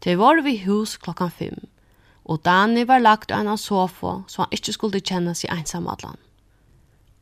Det 0.00 0.14
var 0.16 0.40
vi 0.46 0.60
hus 0.64 0.94
klokkan 0.96 1.32
fem, 1.34 1.58
og 2.24 2.44
Dani 2.46 2.86
var 2.88 3.02
lagt 3.02 3.34
av 3.34 3.42
en 3.42 3.58
sofa 3.58 4.20
så 4.30 4.44
han 4.44 4.54
ikke 4.54 4.76
skulle 4.76 5.02
kjenne 5.02 5.34
seg 5.36 5.52
ensam 5.52 5.90
allan. 5.90 6.16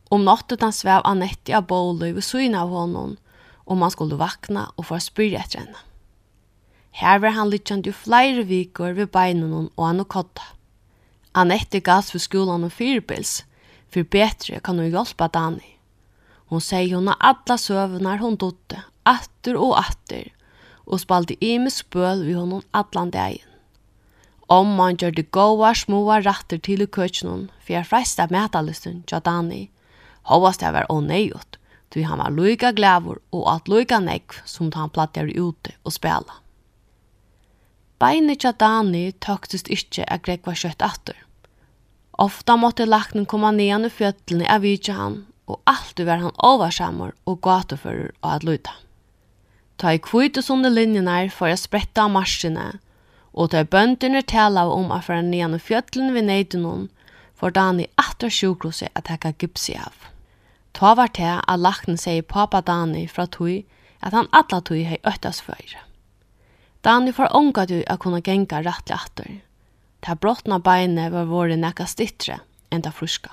Om 0.09 0.25
nåttet 0.25 0.61
han 0.65 0.73
svev 0.73 1.01
Anette 1.05 1.53
av 1.57 1.67
Bolo 1.69 2.07
i 2.09 2.21
syna 2.21 2.63
av 2.63 2.73
honom, 2.73 3.17
og 3.69 3.77
man 3.77 3.91
skulle 3.93 4.17
vakna 4.17 4.71
og 4.75 4.87
få 4.89 4.97
spyrre 5.03 5.43
etter 5.43 5.61
henne. 5.61 5.83
Her 6.97 7.19
var 7.21 7.35
han 7.37 7.51
lytjant 7.53 7.85
jo 7.85 7.93
flere 7.93 8.43
vikor 8.49 8.95
ved 8.97 9.11
beinen 9.13 9.53
og 9.53 9.83
han 9.85 10.01
og 10.01 10.09
kodda. 10.09 10.47
Anette 11.37 11.79
gass 11.85 12.09
for 12.09 12.21
skolan 12.21 12.65
og 12.65 12.73
fyrbils, 12.73 13.43
for 13.89 14.03
betre 14.03 14.57
kan 14.65 14.81
hun 14.81 14.89
hjelpe 14.89 15.29
Dani. 15.33 15.75
Hon 16.49 16.63
sier 16.65 16.95
hun 16.95 17.07
har 17.11 17.21
alla 17.21 17.59
søvnar 17.61 18.17
hon 18.23 18.37
dotte, 18.41 18.81
atter 19.05 19.57
og 19.57 19.77
atter, 19.77 20.31
og 20.89 21.03
spalte 21.03 21.37
ime 21.45 21.69
spøl 21.69 22.25
vi 22.25 22.33
hon 22.33 22.63
allan 22.73 23.13
dagen. 23.13 23.45
Om 24.49 24.73
man 24.79 24.97
gjør 24.97 25.13
det 25.13 25.29
gode 25.29 25.75
små 25.77 26.01
ratter 26.09 26.57
til 26.57 26.81
i 26.81 26.89
køkjenen, 26.89 27.51
for 27.61 27.75
jeg 27.75 27.85
freist 27.85 28.17
av 28.19 28.33
metalisten, 28.33 29.03
Jadani, 29.05 29.67
Hovast 30.27 30.59
det 30.59 30.73
var 30.75 30.89
ånøyot, 30.91 31.57
tog 31.89 32.03
han 32.05 32.21
var 32.21 32.35
loika 32.35 32.71
glævor 32.75 33.21
og 33.31 33.47
at 33.53 33.71
loika 33.71 33.99
nekv 34.03 34.41
som 34.45 34.71
han 34.75 34.91
plattere 34.93 35.33
ute 35.33 35.73
og 35.83 35.95
spela. 35.95 36.41
Beinir 37.99 38.37
tja 38.39 38.53
Dani 38.55 39.09
tøktist 39.19 39.67
ikkje 39.67 40.05
at 40.07 40.23
Greg 40.23 40.45
var 40.47 40.55
kjøtt 40.59 40.83
atter. 40.85 41.17
Ofta 42.19 42.55
måtte 42.59 42.87
lakten 42.87 43.25
koma 43.27 43.51
nean 43.51 43.87
i 43.87 43.89
fjöttelni 43.91 44.47
av 44.47 44.63
vidtja 44.63 44.95
han, 44.95 45.17
og 45.47 45.59
alltid 45.67 46.07
var 46.07 46.21
han 46.23 46.37
oversammer 46.45 47.11
og 47.27 47.41
gatufører 47.43 48.13
og 48.21 48.29
at 48.35 48.45
luta. 48.47 48.75
Ta 49.79 49.93
i 49.95 50.01
kvite 50.03 50.43
sonde 50.43 50.71
linjene 50.71 51.29
for 51.31 51.51
å 51.51 51.59
spretta 51.59 52.05
av 52.05 52.13
marsjene, 52.15 52.69
og 53.33 53.51
ta 53.51 53.63
i 53.63 53.67
bøndene 53.67 54.23
tala 54.27 54.65
om 54.71 54.91
at 54.91 55.07
fra 55.07 55.21
nean 55.23 55.55
i 55.55 55.61
fjöttelni 55.63 56.15
vi 56.15 56.25
neiden 56.27 56.89
for 57.39 57.51
Dani 57.55 57.87
atter 57.97 58.29
sjukhuset 58.29 58.91
at 58.95 59.07
hekka 59.07 59.31
gipsi 59.39 59.77
av. 59.79 59.95
Ta 60.75 60.93
var 60.95 61.11
til 61.15 61.39
at 61.39 61.59
lakten 61.59 61.97
sier 61.97 62.21
papa 62.21 62.61
Dani 62.61 63.05
fra 63.07 63.25
tui 63.25 63.63
at 64.03 64.13
han 64.13 64.27
atla 64.35 64.59
tui 64.61 64.83
hei 64.87 64.99
øttas 65.07 65.39
fyrir. 65.45 65.77
Dani 66.83 67.11
får 67.15 67.35
ånga 67.35 67.65
du 67.67 67.77
at 67.87 67.99
kunna 67.99 68.19
genga 68.23 68.61
rattli 68.63 68.95
atter. 68.95 69.29
Ta 70.03 70.15
brottna 70.15 70.59
beine 70.59 71.09
var 71.11 71.31
våre 71.31 71.55
nekka 71.59 71.87
stittre 71.87 72.39
enn 72.71 72.83
ta 72.83 72.91
fruska. 72.91 73.31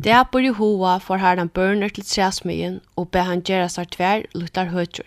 Det 0.00 0.12
er 0.16 0.26
bor 0.32 0.42
i 0.42 0.52
hoa 0.56 0.98
for 0.98 1.22
her 1.22 1.36
han 1.36 1.50
børner 1.52 1.90
til 1.94 2.06
træsmyen 2.06 2.80
og 2.96 3.10
be 3.14 3.22
han 3.26 3.42
gjera 3.46 3.68
seg 3.68 3.90
tver 3.94 4.26
luttar 4.34 4.70
høtjur. 4.74 5.06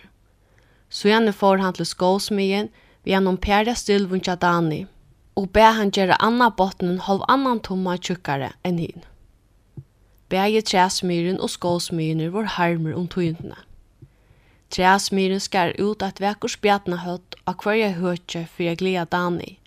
Så 0.88 1.08
gjerne 1.08 1.32
får 1.32 1.60
han 1.64 1.76
til 1.76 1.88
skåsmyen 1.88 2.68
vi 3.04 3.12
gjennom 3.12 3.36
pæra 3.36 3.74
stilvun 3.76 4.24
tja 4.24 4.36
Dani– 4.40 4.84
og 5.36 5.50
bæ 5.50 5.66
han 5.78 5.90
gjøre 5.90 6.20
anna 6.22 6.48
botnen 6.50 7.00
halv 7.06 7.24
annan 7.28 7.60
tomma 7.60 7.96
tjukkare 7.98 8.52
enn 8.64 8.78
hin. 8.78 9.04
Begge 10.30 10.62
træsmyren 10.62 11.40
og 11.40 11.50
skåsmyren 11.50 12.32
var 12.32 12.50
harmer 12.56 12.94
om 12.94 13.08
tøyntene. 13.08 13.58
Træsmyren 14.70 15.40
skar 15.40 15.74
ut 15.78 16.02
at 16.02 16.22
vekker 16.22 16.50
spjatna 16.50 17.02
høtt 17.04 17.36
av 17.46 17.60
hverja 17.62 17.92
høtje 17.98 18.46
for 18.50 18.66
jeg 18.66 18.80
gleda 18.80 19.04
Dani, 19.10 19.58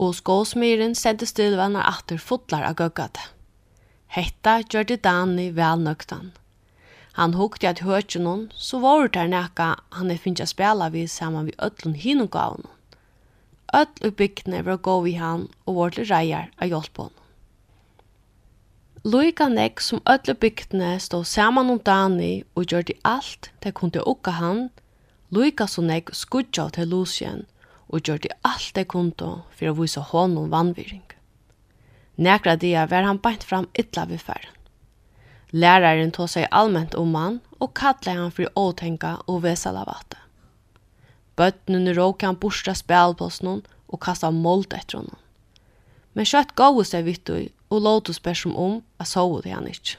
og 0.00 0.16
skåsmyren 0.18 0.96
sendte 0.98 1.28
stilvannar 1.28 1.86
atter 1.88 2.20
fotlar 2.20 2.66
av 2.68 2.76
gøggate. 2.80 3.30
Hetta 4.12 4.58
gjørte 4.64 4.98
Dani 5.00 5.50
vel 5.56 5.84
nøktan. 5.84 6.32
Han 7.16 7.32
hukte 7.32 7.68
at 7.70 7.80
høtje 7.80 8.20
noen, 8.20 8.50
så 8.52 8.82
var 8.82 9.06
det 9.06 9.14
der 9.16 9.30
nekka 9.32 9.74
han 9.96 10.10
er 10.12 10.20
finnes 10.20 10.52
spela 10.52 10.90
vi 10.92 11.06
saman 11.08 11.48
vi 11.48 11.56
ötlun 11.56 11.96
hinogavnum. 11.96 12.75
Öll 13.74 14.06
og 14.06 14.16
bygdene 14.16 14.62
var 14.64 14.76
gåv 14.78 15.08
i 15.08 15.16
han 15.18 15.48
og 15.66 15.76
var 15.76 15.94
til 15.96 16.06
reier 16.10 16.50
av 16.62 16.70
hjelp 16.70 17.00
Loika 19.06 19.46
nek 19.48 19.80
som 19.80 20.00
öllu 20.06 20.32
og 20.34 20.40
bygdene 20.42 20.96
stod 20.98 21.26
saman 21.30 21.70
om 21.70 21.78
Dani 21.78 22.42
og 22.54 22.66
gjorde 22.66 22.96
alt 23.04 23.50
til 23.62 23.72
kunne 23.72 24.02
ukka 24.02 24.30
han, 24.30 24.70
loika 25.30 25.66
som 25.66 25.86
nek 25.86 26.10
skudja 26.10 26.68
til 26.74 26.88
Lucien 26.90 27.44
og 27.88 28.02
gjorde 28.02 28.34
alt 28.42 28.74
til 28.74 28.84
kunne 28.84 29.30
for 29.54 29.70
å 29.70 29.76
vise 29.78 30.00
honom 30.00 30.50
vannviring. 30.50 31.04
Nekra 32.16 32.56
dia 32.56 32.86
var 32.90 33.06
han 33.06 33.22
beint 33.22 33.44
fram 33.44 33.68
illa 33.78 34.06
við 34.10 34.26
færen. 34.26 34.54
Læraren 35.52 36.10
tog 36.10 36.28
seg 36.28 36.48
allmänt 36.50 36.94
om 36.98 37.14
han 37.14 37.40
og 37.60 37.74
kallet 37.78 38.16
han 38.18 38.34
for 38.34 38.50
åtenka 38.58 39.20
og 39.26 39.44
vesala. 39.44 39.86
Bøttene 41.36 41.92
råk 41.96 42.24
han 42.24 42.38
borsta 42.40 42.74
spelplåsen 42.74 43.62
og 43.86 44.00
kasta 44.00 44.30
målt 44.32 44.72
etter 44.72 45.02
honom. 45.02 45.20
Men 46.16 46.28
kjøtt 46.28 46.54
gav 46.56 46.80
seg 46.88 47.04
vitt 47.04 47.30
og, 47.30 47.50
og 47.68 47.82
låt 47.84 48.10
oss 48.10 48.20
spørre 48.22 48.54
om 48.56 48.78
at 49.02 49.10
sove 49.10 49.42
det 49.44 49.52
han 49.52 49.68
ikke. 49.68 49.98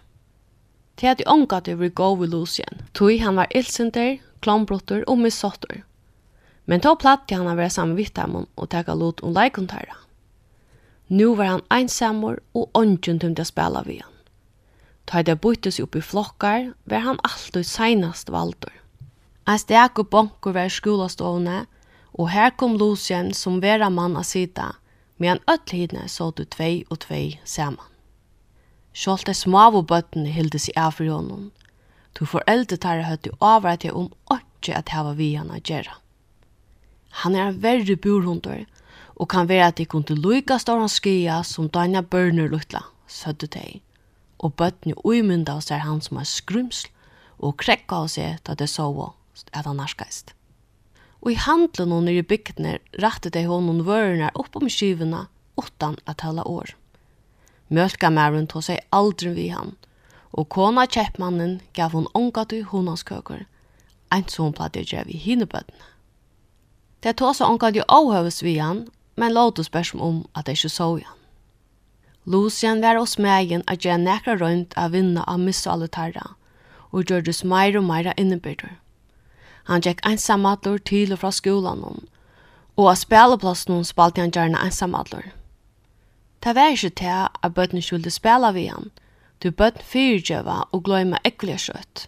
Til 0.97 1.11
at 1.11 1.19
de 1.19 1.27
omgatt 1.29 1.69
over 1.69 1.93
gav 1.93 2.23
i 2.25 2.29
Lucien, 2.31 2.81
tog 2.97 3.13
han 3.21 3.37
var 3.37 3.51
ilsinter, 3.53 4.17
klombrotter 4.41 5.03
og 5.05 5.19
missotter. 5.21 5.83
Men 6.65 6.81
då 6.81 6.95
platt 6.99 7.31
han 7.31 7.47
å 7.47 7.55
være 7.55 7.69
sammen 7.69 7.95
vidt 7.95 8.17
ham 8.17 8.35
og 8.43 8.69
teka 8.73 8.95
lot 8.97 9.21
om 9.23 9.33
leikontæra. 9.33 9.95
Nu 11.07 11.35
var 11.35 11.53
han 11.53 11.67
einsamor 11.71 12.41
og 12.53 12.69
ånden 12.73 13.21
til 13.21 13.37
å 13.39 13.45
spille 13.47 13.83
vi 13.85 14.01
han. 14.01 14.11
Ta 15.07 15.21
det 15.23 15.37
byttes 15.39 15.79
opp 15.79 15.95
i 15.95 16.03
flokkar, 16.03 16.73
var 16.83 17.05
han 17.05 17.21
alltid 17.23 17.63
senast 17.63 18.33
valdur. 18.33 18.73
Ein 19.47 19.59
stek 19.61 19.99
og 20.01 20.09
bonkur 20.11 20.51
var 20.51 20.67
skolastovne, 20.67 21.61
og 22.19 22.31
her 22.33 22.49
kom 22.59 22.73
Lucien 22.75 23.29
som 23.33 23.61
vera 23.63 23.87
mann 23.89 24.17
a 24.19 24.23
sida, 24.27 24.73
medan 25.17 25.39
öll 25.47 25.71
hidne 25.71 26.07
så 26.11 26.31
du 26.35 26.43
tvei 26.43 26.83
og 26.89 26.99
tvei 27.05 27.39
saman. 27.45 27.93
Sjolt 28.91 29.29
er 29.29 29.37
smav 29.37 29.77
bøttene 29.87 30.33
hilde 30.35 30.59
seg 30.59 30.75
av 30.75 30.97
for 30.97 31.07
honom. 31.07 31.51
Du 32.17 32.25
foreldre 32.25 32.75
tar 32.81 33.05
høyt 33.07 33.29
i 33.29 33.35
avvært 33.39 33.85
jeg 33.85 33.95
om 33.95 34.09
åtte 34.33 34.73
at 34.75 34.91
hava 34.91 35.13
vi 35.15 35.35
han 35.35 35.53
a 35.53 35.61
gjerra. 35.61 35.95
Han 37.23 37.35
er 37.35 37.51
en 37.51 37.61
verre 37.63 37.95
burhundur, 37.95 38.65
og 39.15 39.29
kan 39.29 39.47
være 39.47 39.69
at 39.71 39.77
de 39.77 39.85
kunne 39.85 40.17
lykke 40.17 40.57
stående 40.59 40.89
skia 40.91 41.39
som 41.43 41.69
Danja 41.69 42.01
børner 42.01 42.49
luttla, 42.51 42.83
sødde 43.07 43.47
de. 43.55 43.79
Og 44.39 44.57
bøttene 44.59 44.97
uimynda 45.05 45.55
av 45.55 45.63
seg 45.63 45.85
han 45.85 46.01
som 46.01 46.19
er 46.19 46.27
skrymsl, 46.27 46.91
og 47.39 47.55
krekka 47.61 48.03
av 48.03 48.11
seg 48.11 48.41
da 48.43 48.57
det 48.57 48.67
sova 48.69 49.13
at 49.53 49.65
han 49.65 49.79
narskaist. 49.81 50.33
Og 51.21 51.33
i 51.33 51.39
handlen 51.41 51.91
hon 51.91 52.09
i 52.09 52.21
bygdene 52.21 52.77
rattet 53.01 53.33
de 53.33 53.45
honom 53.49 53.83
vørene 53.87 54.29
opp 54.35 54.55
om 54.59 54.69
skivene 54.69 55.25
utan 55.57 55.97
at 56.05 56.21
tala 56.23 56.45
år. 56.47 56.75
Mjölka 57.69 58.09
mæren 58.13 58.47
tog 58.47 58.63
seg 58.63 58.85
aldri 58.95 59.33
vi 59.35 59.47
han, 59.51 59.75
og 60.31 60.49
kona 60.53 60.85
kjeppmannen 60.87 61.59
gav 61.75 61.91
hon 61.97 62.07
ångat 62.15 62.53
i 62.53 62.61
honanskøker, 62.61 63.45
ein 64.13 64.27
som 64.31 64.53
platt 64.55 64.77
jeg 64.77 64.87
drev 64.91 65.09
i 65.11 65.19
hinebøttene. 65.19 65.89
Det 67.03 67.17
tog 67.19 67.35
seg 67.35 67.49
ångat 67.49 67.77
i 67.77 67.85
avhøves 67.87 68.41
vi 68.43 68.57
han, 68.61 68.85
men 69.17 69.33
låt 69.33 69.59
oss 69.59 69.69
spørsmål 69.71 70.07
om 70.07 70.19
at 70.33 70.45
det 70.45 70.57
ikke 70.57 70.73
så 70.73 70.89
han. 71.01 71.17
Lucian 72.27 72.81
var 72.83 72.97
oss 72.99 73.17
megen 73.17 73.63
at 73.71 73.85
jeg 73.85 74.03
nekra 74.03 74.35
rundt 74.35 74.73
av 74.77 74.91
vinna 74.91 75.23
av 75.27 75.39
missalutarra, 75.39 76.35
og 76.91 77.07
gjørdes 77.07 77.43
meir 77.43 77.77
og 77.79 77.85
meira 77.87 78.13
innebyrder. 78.17 78.77
Han 79.67 79.83
gikk 79.83 79.99
ensamadlur 80.07 80.79
til 80.79 81.11
og 81.11 81.19
fra 81.23 81.31
skolan 81.35 81.83
hon, 81.83 82.05
og 82.77 82.91
av 82.93 82.99
spelaplassen 83.01 83.73
hon 83.75 83.87
spalte 83.87 84.23
han 84.23 84.31
gjerne 84.31 84.61
ensamadlur. 84.63 85.25
Det 86.43 86.53
var 86.55 86.71
ikke 86.71 86.93
til 87.01 87.27
at 87.27 87.53
bøtten 87.53 87.81
skulle 87.81 88.11
spela 88.11 88.51
vi 88.55 88.67
han, 88.71 88.91
Du 89.43 89.51
bøtten 89.51 89.83
fyrtjøva 89.85 90.63
og 90.73 90.83
gløyma 90.83 91.19
ekkulige 91.23 91.59
skjøtt. 91.61 92.07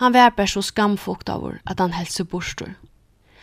Han 0.00 0.14
var 0.14 0.30
bare 0.36 0.48
så 0.48 0.62
skamfukt 0.62 1.28
av 1.28 1.44
at 1.66 1.80
han 1.80 1.92
helse 1.92 2.24
borster. 2.24 2.76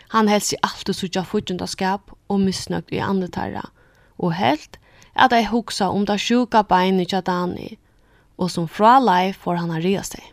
Han 0.10 0.28
helse 0.28 0.58
alltid 0.64 0.96
suttja 0.96 1.24
futjundaskap 1.24 2.12
og 2.30 2.40
misnøkt 2.40 2.94
i 2.94 3.02
andetarra, 3.02 3.70
og 4.18 4.34
helt 4.34 4.80
at 5.14 5.32
jeg 5.32 5.50
hoksa 5.52 5.90
om 5.90 6.06
det 6.06 6.20
sjuka 6.22 6.64
beinet 6.64 7.14
i 7.14 7.22
Dani, 7.22 7.78
og 8.38 8.50
som 8.52 8.68
fra 8.68 9.00
lei 9.00 9.34
får 9.34 9.62
han 9.62 9.72
a 9.72 9.78
ria 9.78 10.02
seg. 10.04 10.24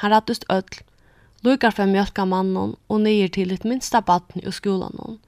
Han 0.00 0.12
rattust 0.12 0.44
öll 0.48 0.80
lukar 1.42 1.74
for 1.74 1.90
mjölka 1.90 2.24
mannen 2.24 2.76
og 2.88 3.00
nyer 3.02 3.28
til 3.28 3.52
et 3.52 3.64
minsta 3.64 4.00
batten 4.00 4.42
i 4.42 4.52
skolan 4.52 5.18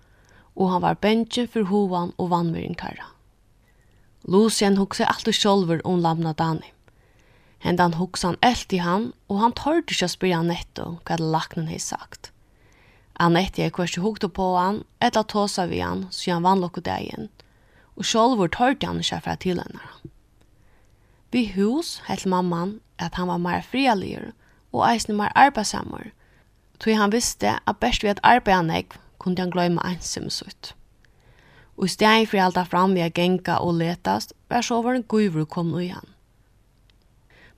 og 0.55 0.71
han 0.71 0.83
var 0.85 1.01
bensje 1.03 1.47
for 1.51 1.67
hovan 1.71 2.13
og 2.19 2.31
vannvirinkara. 2.31 3.11
Lucien 4.25 4.79
hugsa 4.79 5.09
alltid 5.11 5.37
sjolver 5.37 5.83
om 5.85 6.01
lamna 6.01 6.33
Dani. 6.33 6.71
Hendan 7.65 7.97
hugsa 7.99 8.33
han 8.33 8.39
eld 8.43 8.73
i 8.73 8.81
han, 8.81 9.13
og 9.29 9.41
han 9.41 9.57
tørde 9.57 9.93
ikke 9.93 10.07
å 10.07 10.13
spyrja 10.13 10.41
Annette 10.41 10.87
hva 11.05 11.19
det 11.19 11.33
laknen 11.35 11.69
hei 11.69 11.81
sagt. 11.81 12.31
Annette 13.21 13.63
er 13.63 13.75
hverst 13.75 13.99
hugte 14.03 14.29
på 14.29 14.55
han, 14.57 14.83
etta 15.01 15.23
tåsa 15.23 15.67
vi 15.71 15.81
han, 15.81 16.07
så 16.11 16.35
han 16.35 16.47
vann 16.47 16.63
lukk 16.63 16.81
dagen, 16.85 17.31
og 17.97 18.07
sjolver 18.09 18.51
tørte 18.53 18.87
han 18.87 19.01
ikke 19.03 19.21
fra 19.27 19.37
til 19.41 19.61
henne. 19.63 19.91
Vi 21.35 21.47
hus, 21.57 21.99
helt 22.07 22.27
mamman, 22.31 22.79
at 22.99 23.17
han 23.19 23.29
var 23.31 23.43
mer 23.43 23.63
frialigere, 23.67 24.33
og 24.75 24.85
eisne 24.89 25.15
mer 25.15 25.33
arbeidsammer, 25.39 26.11
tog 26.83 26.99
han 26.99 27.13
visste 27.15 27.59
at 27.65 27.81
best 27.81 28.03
vi 28.03 28.11
at 28.11 28.23
arbeida 28.27 28.63
negv 28.67 28.99
kunne 29.23 29.41
han 29.41 29.53
gløyma 29.55 29.85
einsum 29.87 30.27
sutt. 30.31 30.75
Og 31.79 31.87
i 31.87 31.95
steg 31.95 32.29
for 32.31 32.43
alt 32.43 32.59
fram 32.71 32.95
ved 32.95 33.15
genga 33.15 33.59
og 33.63 33.79
letast, 33.79 34.35
var 34.51 34.63
så 34.63 34.83
var 34.83 34.99
en 34.99 35.07
guvru 35.07 35.45
kom 35.45 35.73
ui 35.75 35.89
han. 35.89 36.07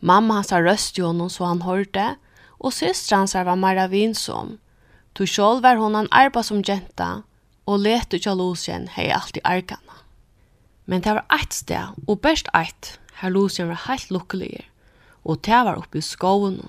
Mamma 0.01 0.39
hans 0.39 0.53
har 0.53 0.65
røst 0.65 0.99
jo 0.99 1.09
honom 1.09 1.33
så 1.33 1.49
han 1.49 1.65
hørte, 1.65 2.17
og 2.61 2.73
systra 2.73 3.23
hans 3.25 3.35
var 3.35 3.57
Mara 3.57 3.89
Vinsom. 3.93 4.59
Tog 5.15 5.29
sjål 5.29 5.63
var 5.65 5.81
hon 5.81 5.97
han 5.97 6.13
arba 6.13 6.43
som 6.45 6.63
jenta, 6.65 7.23
og 7.67 7.81
lete 7.81 8.21
Lucien 8.35 8.89
hei 8.89 9.11
alltid 9.11 9.43
arkana. 9.45 10.03
Men 10.87 11.01
det 11.03 11.17
var 11.17 11.27
eit 11.31 11.53
sted, 11.53 11.97
og 12.07 12.21
best 12.21 12.49
eit, 12.55 12.99
her 13.21 13.31
Lucien 13.31 13.69
var 13.69 13.89
heilt 13.89 14.11
lukkelig, 14.11 14.69
og 15.25 15.43
det 15.43 15.65
var 15.67 15.81
oppi 15.81 15.99
i 15.99 16.03
skoven. 16.03 16.69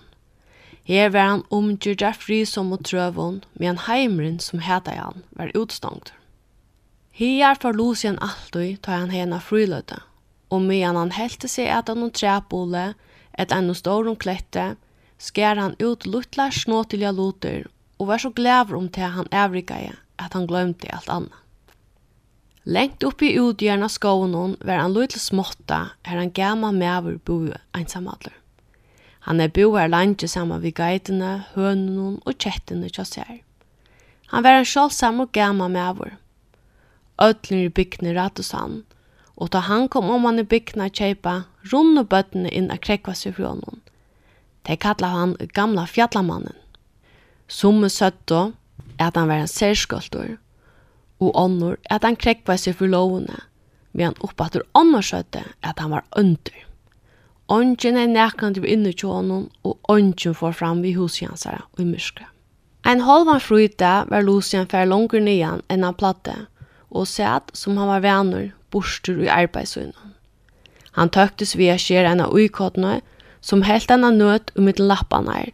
Her 0.87 1.09
var 1.11 1.25
han 1.27 1.43
omgjørd 1.51 2.03
av 2.07 2.19
frisom 2.21 2.69
og 2.71 2.85
trøvun, 2.87 3.41
men 3.59 3.79
heimren 3.89 4.37
som 4.39 4.61
heta 4.63 4.93
han 4.95 5.25
var 5.35 5.51
utstångt. 5.51 6.13
Her 7.11 7.57
for 7.59 7.75
Lucien 7.75 8.19
alltid 8.23 8.83
ta 8.85 9.01
han 9.01 9.11
hena 9.11 9.41
friløte, 9.43 9.99
og 10.47 10.63
medan 10.63 10.95
han 10.95 11.11
helte 11.11 11.49
seg 11.51 11.67
at 11.73 11.91
han 11.91 11.99
noen 11.99 12.13
træbole, 12.15 12.93
et 13.35 13.51
enn 13.51 13.73
stor 13.75 14.07
klette, 14.15 14.77
skjer 15.19 15.59
han 15.59 15.75
ut 15.83 16.07
luttla 16.07 16.47
snåtilja 16.55 17.11
luter, 17.11 17.67
og 17.99 18.07
var 18.13 18.23
så 18.23 18.31
glæver 18.31 18.77
om 18.77 18.87
til 18.87 19.11
han 19.11 19.27
avrikaje 19.33 19.97
at 20.17 20.33
han 20.33 20.47
glömte 20.47 20.87
alt 20.93 21.09
annet. 21.09 21.43
Lengt 22.63 23.03
upp 23.03 23.21
i 23.23 23.35
utgjørna 23.39 23.87
skånen 23.91 24.55
var 24.63 24.85
han 24.85 24.95
lutla 24.95 25.19
småtta 25.19 25.83
her 26.07 26.19
han 26.19 26.31
gamma 26.31 26.71
mever 26.71 27.19
boi 27.27 27.55
ensamadler. 27.75 28.35
Han 29.27 29.41
er 29.43 29.51
boar 29.51 29.89
landet 29.91 30.31
saman 30.31 30.61
vi 30.63 30.71
geitene, 30.71 31.41
hønene 31.51 32.13
og 32.23 32.37
kjettene 32.39 32.87
kja 32.87 33.03
sær. 33.03 33.41
Han 34.31 34.43
var 34.43 34.59
en 34.59 34.67
sjålsam 34.67 35.19
og 35.23 35.33
gamma 35.35 35.67
mævor. 35.71 36.13
Ötlen 37.19 37.65
i 37.65 37.73
bygne 37.73 38.13
rett 38.15 38.39
hos 38.39 38.53
han, 38.55 38.85
og 39.35 39.51
da 39.51 39.59
han 39.67 39.89
kom 39.91 40.07
om 40.13 40.23
han 40.29 40.39
i 40.39 40.45
bygne 40.47 40.87
kjeipa, 40.87 41.41
runde 41.73 42.05
bøttene 42.07 42.51
inn 42.55 42.71
a 42.71 42.77
krekva 42.79 43.15
seg 43.15 43.35
fra. 43.35 43.51
De 44.63 44.77
kalla 44.79 45.11
han 45.11 45.35
gamla 45.55 45.83
fjallamannen. 45.91 46.55
Somme 47.47 47.89
søtto 47.91 48.53
er 48.97 49.09
at 49.09 49.19
han 49.19 49.27
var 49.27 49.43
en 49.43 49.51
særskultur, 49.51 50.37
og 51.19 51.35
ånder 51.35 51.75
er 51.89 51.99
at 51.99 52.07
han 52.07 52.19
krekva 52.19 52.55
seg 52.59 52.79
fra 52.79 52.87
lovene, 52.91 53.43
han 53.97 54.17
oppater 54.21 54.63
ånder 54.77 55.01
søtte 55.01 55.43
er 55.43 55.71
at 55.71 55.79
han 55.83 55.91
var 55.91 56.05
under. 56.15 56.66
Ongen 57.47 57.95
er 57.95 58.09
nekant 58.11 58.57
til 58.57 58.65
inne 58.67 58.91
til 58.91 59.09
honom, 59.09 59.45
og 59.63 59.77
ongen 59.87 60.35
får 60.35 60.57
fram 60.59 60.81
vi 60.83 60.91
husjansara 60.97 61.63
og 61.63 61.79
i 61.79 61.87
myrske. 61.87 62.25
En 62.87 63.01
halvan 63.03 63.39
fruita 63.39 64.03
var 64.07 64.23
Lucian 64.23 64.67
fær 64.67 64.87
langer 64.87 65.23
nian 65.23 65.63
enn 65.71 65.83
han 65.83 65.95
platte, 65.95 66.35
og 66.91 67.07
sæt 67.07 67.51
som 67.53 67.77
han 67.79 67.87
var 67.87 68.03
venner, 68.03 68.51
borster 68.71 69.19
i 69.23 69.31
arbeidsunnen. 69.31 70.15
Han 70.99 71.11
tøktes 71.13 71.55
vi 71.55 71.69
a 71.71 71.77
skjer 71.79 72.07
enn 72.09 72.23
av 72.23 72.35
uikottene, 72.35 72.99
som 73.41 73.63
helt 73.63 73.91
enn 73.91 74.03
av 74.07 74.15
nøt 74.17 74.51
um 74.55 74.67
mitt 74.67 74.79
lappan 74.79 75.27
her, 75.31 75.51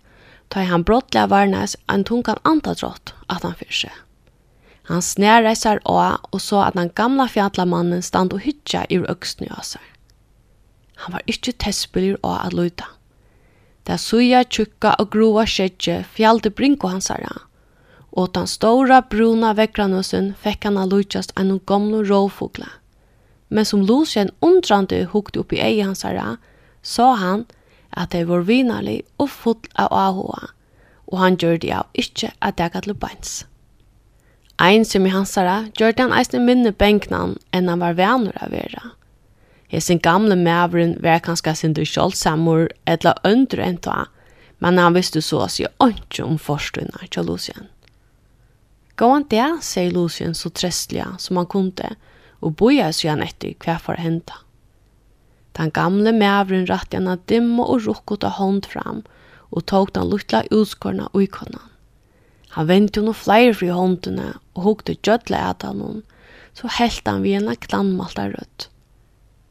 ta 0.50 0.65
han 0.70 0.85
brottlega 0.85 1.27
varnes 1.29 1.75
en 1.89 2.05
tungan 2.07 2.41
antadrott 2.48 3.13
at 3.29 3.46
han 3.46 3.57
fyrir 3.59 3.79
seg. 3.83 3.96
Han 4.89 5.01
snærreisar 5.01 5.79
av 5.85 6.25
og 6.31 6.41
så 6.41 6.65
at 6.65 6.77
den 6.77 6.91
gamla 6.96 7.29
fjallamannen 7.31 8.01
stand 8.01 8.33
og 8.33 8.44
hytja 8.46 8.85
i 8.89 9.00
økstnjøsar. 9.00 9.93
Han 11.03 11.18
var 11.18 11.24
ikkje 11.27 11.57
testspiller 11.59 12.20
og 12.24 12.37
at 12.46 12.53
luta. 12.55 12.85
Det 13.83 13.98
suja 14.00 14.46
tjukka 14.48 14.94
og 15.01 15.09
grova 15.11 15.44
skjedje 15.44 15.98
fjallte 16.16 16.51
brinko 16.55 16.87
hansara. 16.87 17.33
Og 18.16 18.29
den 18.37 18.48
stora 18.48 19.01
bruna 19.11 19.51
vekkranøsen 19.57 20.31
fekk 20.39 20.70
han 20.70 20.79
a 20.79 20.85
lujtjast 20.87 21.35
av 21.35 21.50
noen 21.50 21.66
gamle 21.68 22.05
råfugla. 22.07 22.70
Men 23.50 23.68
som 23.68 23.83
Lucien 23.83 24.31
undrande 24.39 25.01
hukte 25.11 25.44
upp 25.44 25.51
i 25.51 25.59
ei 25.59 25.81
hansara, 25.83 26.37
sa 26.81 27.11
han 27.20 27.46
at 27.92 28.16
det 28.16 28.24
var 28.31 28.48
vinarlig 28.48 29.01
og 29.20 29.29
full 29.29 29.59
av 29.75 29.92
ahoa, 29.92 30.53
og 31.11 31.20
han 31.20 31.35
gjør 31.37 31.59
det 31.59 31.75
av 31.81 32.00
ikkje 32.00 32.31
at 32.39 32.57
det 32.57 32.72
gatt 32.74 32.87
lupains. 32.87 33.44
Ein 34.61 34.87
som 34.87 35.05
i 35.05 35.11
hansara 35.11 35.66
gjør 35.75 35.92
det 35.92 36.07
han 36.07 36.16
eisne 36.16 36.39
minne 36.39 36.72
benknan 36.72 37.35
enn 37.51 37.68
han 37.68 37.83
var 37.83 38.00
vanur 38.00 38.37
av 38.39 38.55
vera 38.55 38.94
Hesen 39.74 39.98
gamle 40.05 40.36
mævren 40.38 40.92
var 41.01 41.24
kanskje 41.25 41.55
sindu 41.57 41.81
kjoldsamur 41.81 42.68
etla 42.86 43.16
øndre 43.25 43.64
enn 43.66 43.79
ta, 43.81 44.03
men 44.62 44.77
han 44.77 44.94
visste 44.94 45.22
så 45.25 45.40
å 45.42 45.48
si 45.50 45.64
ikke 45.66 46.22
om 46.22 46.36
forstuna 46.38 47.07
til 47.09 47.25
Lucien. 47.25 47.72
Gå 49.01 49.07
han 49.09 49.25
det, 49.31 49.48
sier 49.66 49.90
Lucien 49.90 50.36
så 50.38 50.51
trestlig 50.53 51.07
som 51.18 51.40
han 51.42 51.50
kunde, 51.50 51.96
og 52.46 52.53
boja 52.59 52.92
seg 52.94 53.16
han 53.16 53.24
etter 53.25 53.55
hva 53.66 53.79
for 53.81 53.98
henta. 53.98 54.44
Den 55.57 55.74
gamle 55.74 56.14
mævren 56.14 56.68
ratt 56.70 56.94
henne 56.94 57.16
dimma 57.31 57.66
og 57.66 57.88
rukkot 57.88 58.27
av 58.29 58.38
hånd 58.38 58.68
fram, 58.70 59.01
og 59.50 59.66
tok 59.70 59.96
den 59.98 60.12
luttla 60.12 60.44
utskorna 60.53 61.07
og 61.14 61.25
ikonan. 61.25 61.72
Han 62.53 62.70
vendte 62.70 63.01
henne 63.01 63.16
flere 63.18 63.57
fri 63.57 63.72
håndene 63.74 64.36
og 64.53 64.68
hukte 64.68 64.94
gjødla 65.01 65.42
etan 65.50 65.81
noen, 65.81 66.05
så 66.53 66.70
helt 66.77 67.09
han 67.09 67.25
vi 67.25 67.33
henne 67.33 67.57
klannmalta 67.57 68.27
rødt. 68.29 68.70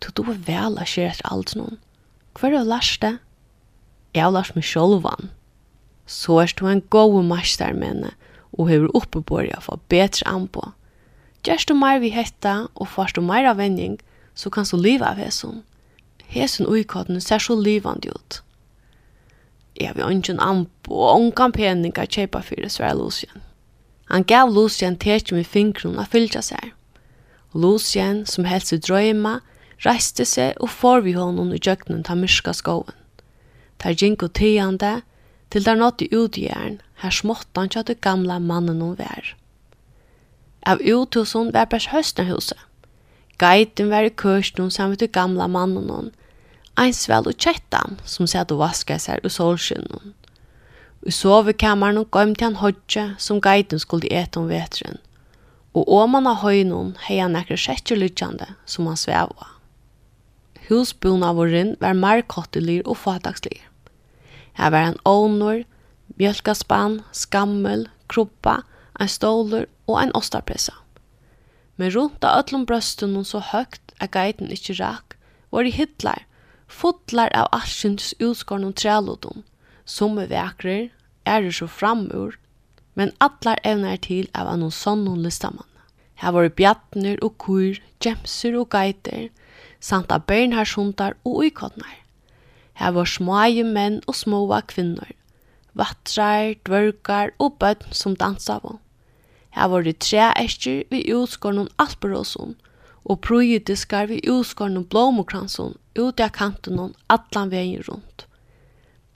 Du 0.02 0.10
du 0.10 0.30
er 0.32 0.40
vel 0.46 0.78
a 0.78 0.86
skjer 0.88 1.12
etter 1.12 1.28
alt 1.30 1.54
noen. 1.54 1.78
Hva 2.34 2.50
er 2.50 2.66
lars 2.66 2.96
det? 2.98 3.18
Jeg 4.14 4.24
har 4.26 4.34
lars 4.34 4.50
meg 4.56 4.66
sjolvan. 4.66 5.30
Så 6.06 6.40
er 6.42 6.52
du 6.58 6.66
en 6.66 6.82
gode 6.90 7.22
marstar 7.24 7.72
menne, 7.72 8.10
og 8.52 8.68
hever 8.68 8.90
oppe 8.98 9.22
på 9.22 9.38
å 9.40 9.60
få 9.62 9.78
bedre 9.88 10.26
an 10.26 10.48
på. 10.48 10.72
Du 11.42 11.74
mer 11.74 11.98
vi 11.98 12.10
hetta, 12.10 12.68
og 12.74 12.88
først 12.88 13.16
du 13.16 13.22
mer 13.22 13.46
av 13.46 13.56
vending, 13.56 13.98
så 14.34 14.50
kan 14.50 14.64
du 14.64 14.76
liva 14.76 15.10
av 15.10 15.16
hesson. 15.16 15.62
Hesson 16.26 16.66
uikotten 16.66 17.20
ser 17.20 17.38
så 17.38 17.54
livande 17.54 18.10
ut. 18.10 18.42
Jeg 19.80 19.94
vil 19.96 20.18
ikke 20.18 20.36
an 20.40 20.66
på, 20.82 20.94
og 20.94 21.14
ongan 21.16 21.52
pening 21.52 21.96
av 21.98 22.06
kjeipa 22.06 22.42
fyrir 22.42 22.68
svære 22.68 22.98
Lucien. 22.98 23.42
Han 24.10 24.24
gav 24.24 24.50
Lucien 24.52 24.96
teki 24.96 25.34
med 25.34 25.46
fingren 25.46 25.98
a 25.98 26.04
fylgja 26.04 26.42
seg. 26.42 26.72
Lucien, 27.54 28.26
som 28.26 28.44
helst 28.44 28.72
i 28.72 28.78
drøyma, 28.78 29.40
reiste 29.86 30.26
seg 30.28 30.58
og 30.62 30.70
får 30.70 31.04
vi 31.06 31.14
honom 31.16 31.52
i 31.54 31.60
djøknen 31.60 32.04
ta 32.06 32.14
myrska 32.18 32.54
skoven. 32.54 32.94
Tar 33.82 33.96
ginko 33.98 34.28
tiande, 34.28 35.02
til 35.50 35.64
der 35.66 35.76
nått 35.76 36.02
i 36.04 36.10
utgjern, 36.14 36.80
her 37.02 37.12
småttan 37.12 37.68
kja 37.72 37.82
du 37.84 37.94
gamla 37.94 38.38
mannen 38.40 38.80
hon 38.80 38.96
vær. 38.96 39.34
Av 40.64 40.80
uthusen 40.80 41.50
var 41.52 41.68
bærs 41.68 41.90
høstnahuset. 41.92 42.58
Geiten 43.42 43.90
var 43.90 44.06
i 44.06 44.12
hon 44.22 44.70
samt 44.70 44.98
til 44.98 45.10
gamla 45.10 45.48
mannen 45.50 45.90
hon, 45.90 46.10
einsvel 46.78 47.26
og 47.26 47.36
kjettan 47.36 47.98
som 48.06 48.26
sæt 48.26 48.52
og 48.54 48.62
vaska 48.62 48.98
seg 48.98 49.24
ur 49.24 49.34
solskynnen. 49.34 50.14
I 51.02 51.10
sovekammeren 51.10 51.98
og 51.98 52.12
gømte 52.14 52.46
han 52.46 52.60
hodje 52.62 53.08
som 53.18 53.40
geiten 53.42 53.82
skulle 53.82 54.06
ete 54.08 54.38
om 54.38 54.48
vetren, 54.48 55.00
og 55.74 55.88
om 55.88 56.14
han 56.14 56.30
har 56.30 56.44
høynon 56.44 56.94
hei 57.08 57.18
han 57.18 57.34
nekker 57.34 57.58
sjekkjulutjande 57.58 58.54
som 58.64 58.86
han 58.86 59.00
sveva. 59.00 59.51
Husbunavurin 60.68 61.76
var 61.80 61.96
mer 61.98 62.22
kottelig 62.22 62.80
og 62.86 62.96
fatakslir. 63.02 63.60
Her 64.54 64.70
var 64.70 64.92
en 64.92 65.00
ånor, 65.08 65.64
mjölkaspann, 66.20 67.00
skammel, 67.12 67.88
kruppa, 68.08 68.62
en 69.00 69.08
ståler 69.08 69.66
og 69.86 70.02
en 70.02 70.14
ostapressa. 70.14 70.74
Men 71.76 71.90
rundt 71.90 72.24
av 72.24 72.42
ötlom 72.42 72.66
brøsten 72.68 73.16
så 73.24 73.40
høgt 73.40 73.94
at 73.98 74.12
geiten 74.14 74.52
ikkje 74.52 74.78
rak, 74.80 75.16
var 75.50 75.66
i 75.66 75.72
hitlar, 75.72 76.26
fotlar 76.68 77.32
av 77.36 77.50
arsins 77.52 78.12
utskorn 78.20 78.68
og 78.68 78.76
trælodon, 78.80 79.44
som 79.84 80.18
er 80.20 80.30
vekrer, 80.30 80.90
er 81.26 81.50
så 81.50 81.66
framur, 81.66 82.36
men 82.94 83.12
allar 83.24 83.60
evnar 83.64 83.98
til 84.04 84.28
av 84.34 84.48
annon 84.52 84.72
sånnon 84.72 85.22
listamann. 85.24 85.68
Her 86.22 86.34
var 86.36 86.52
bjattner 86.54 87.18
og 87.24 87.38
kur, 87.42 87.78
gjemser 88.04 88.56
og 88.58 88.70
geiter, 88.74 89.30
samt 89.82 90.12
av 90.14 90.24
bernharshundar 90.30 91.18
og 91.26 91.42
uikotnar. 91.42 91.98
Her 92.78 92.94
var 92.96 93.10
småje 93.10 93.66
menn 93.66 94.00
og 94.06 94.16
småa 94.16 94.62
kvinnor, 94.70 95.10
vattrar, 95.76 96.54
dvörgar 96.64 97.34
og 97.42 97.58
bøtn 97.60 97.92
som 97.92 98.16
dansa 98.16 98.60
av. 98.62 98.78
Her 99.52 99.68
var 99.68 99.84
det 99.84 99.98
tre 100.00 100.30
eskjer 100.40 100.86
vi 100.90 101.04
utskårnen 101.12 101.68
alperåsen, 101.82 102.54
og 103.04 103.20
prøyediskar 103.26 104.08
vi 104.08 104.22
utskårnen 104.24 104.86
blåmokransen 104.88 105.74
ut 105.98 106.20
av 106.20 106.30
kanten 106.32 106.80
allan 107.12 107.50
veien 107.52 107.82
rundt. 107.88 108.26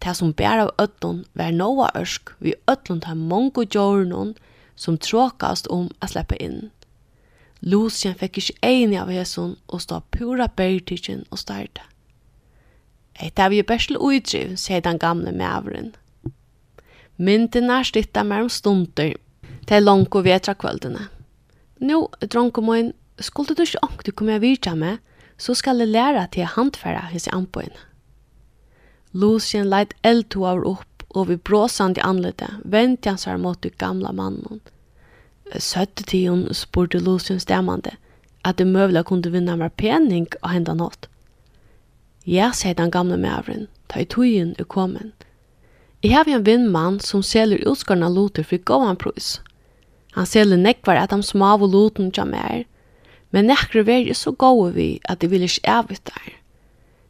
Det 0.03 0.13
som 0.15 0.35
bær 0.37 0.67
av 0.67 0.75
ødlån 0.83 1.25
var 1.39 1.55
noa 1.57 1.89
ørsk 1.97 2.35
vi 2.45 2.53
ødlån 2.69 3.01
tar 3.07 3.17
mongo 3.17 3.65
djårnen 3.65 4.35
som 4.77 4.99
tråkast 4.99 5.71
om 5.73 5.89
a 6.01 6.09
sleppa 6.11 6.37
inn. 6.37 6.71
Lucien 7.67 8.15
fikk 8.15 8.39
ikke 8.39 8.59
enig 8.63 8.99
av 9.01 9.11
hæsson 9.11 9.57
og 9.67 9.83
stod 9.83 10.07
pura 10.15 10.47
bergtikken 10.47 11.25
og 11.35 11.41
starte. 11.43 11.83
Eit 13.19 13.41
av 13.43 13.55
jo 13.57 13.65
bærsel 13.67 13.99
uidriv, 13.99 14.55
sier 14.61 14.85
den 14.85 15.01
gamle 15.03 15.33
mævren. 15.35 15.95
Mynden 17.17 17.73
er 17.73 17.87
stittet 17.89 18.29
mer 18.29 18.45
om 18.45 18.53
stunder, 18.53 19.17
til 19.67 19.83
langt 19.83 20.15
og 20.15 20.27
vetra 20.29 20.55
kvöldene. 20.55 21.09
Nå, 21.81 21.99
dronko 22.23 22.63
min, 22.63 22.93
skulle 23.19 23.57
du 23.57 23.65
ikke 23.65 23.83
ångte 23.83 24.13
komme 24.13 24.37
jeg 24.37 24.45
vidtja 24.45 24.75
med, 24.77 25.01
så 25.39 25.57
skal 25.57 25.81
jeg 25.83 25.91
lære 25.91 26.27
til 26.33 26.47
å 26.47 26.53
handfære 26.55 27.09
hos 27.11 27.27
anpoin. 27.33 27.73
Lucien 29.13 29.67
leit 29.73 29.97
eldtover 30.05 30.63
opp, 30.69 31.05
og 31.17 31.31
vi 31.31 31.37
bråsand 31.41 31.99
i 31.99 32.05
anledde, 32.05 32.49
vent 32.65 33.09
hans 33.09 33.27
mot 33.41 33.59
de 33.65 33.71
gamla 33.71 34.13
mannen, 34.13 34.61
Søtte 35.55 36.03
til 36.03 36.29
hun 36.29 36.55
spurte 36.55 36.99
Lucien 36.99 37.39
stemmande 37.41 37.95
at 38.45 38.59
det 38.59 38.67
møvla 38.67 39.03
kunne 39.03 39.31
vinna 39.31 39.57
mer 39.57 39.71
pening 39.75 40.27
og 40.43 40.51
henda 40.51 40.75
nått. 40.75 41.09
Ja, 42.27 42.51
sier 42.55 42.75
den 42.75 42.91
gamle 42.91 43.17
mævren, 43.19 43.67
ta 43.89 44.03
i 44.03 44.07
tøyen 44.11 44.55
er 44.59 44.67
kommet. 44.67 45.27
Jeg 46.03 46.15
har 46.15 46.29
en 46.31 46.47
vinnmann 46.47 47.01
som 47.01 47.23
selger 47.23 47.63
utskarna 47.67 48.09
loter 48.09 48.43
for 48.43 48.59
gåvan 48.59 48.99
prøys. 48.99 49.41
Han 50.15 50.27
selger 50.27 50.57
nekvar 50.57 50.99
at 51.03 51.11
de 51.11 51.23
små 51.23 51.53
av 51.55 51.67
loten 51.67 52.11
tja 52.11 52.25
mer, 52.27 52.65
men 53.31 53.47
nekkre 53.51 53.87
er 53.87 54.13
så 54.15 54.33
gode 54.33 54.75
vi 54.75 54.89
at 55.09 55.21
de 55.21 55.31
vil 55.31 55.43
ikke 55.47 55.71
avvitt 55.71 56.07
der. 56.07 56.35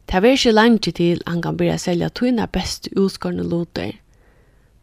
Det 0.07 0.15
er 0.15 0.25
ikke 0.31 0.51
langt 0.51 0.89
til 0.95 1.21
han 1.27 1.41
kan 1.41 1.57
begynne 1.57 1.77
å 1.77 1.83
selge 1.83 2.09
tøyna 2.09 2.47
beste 2.47 2.89
utskarna 2.95 3.43
loter. 3.43 3.97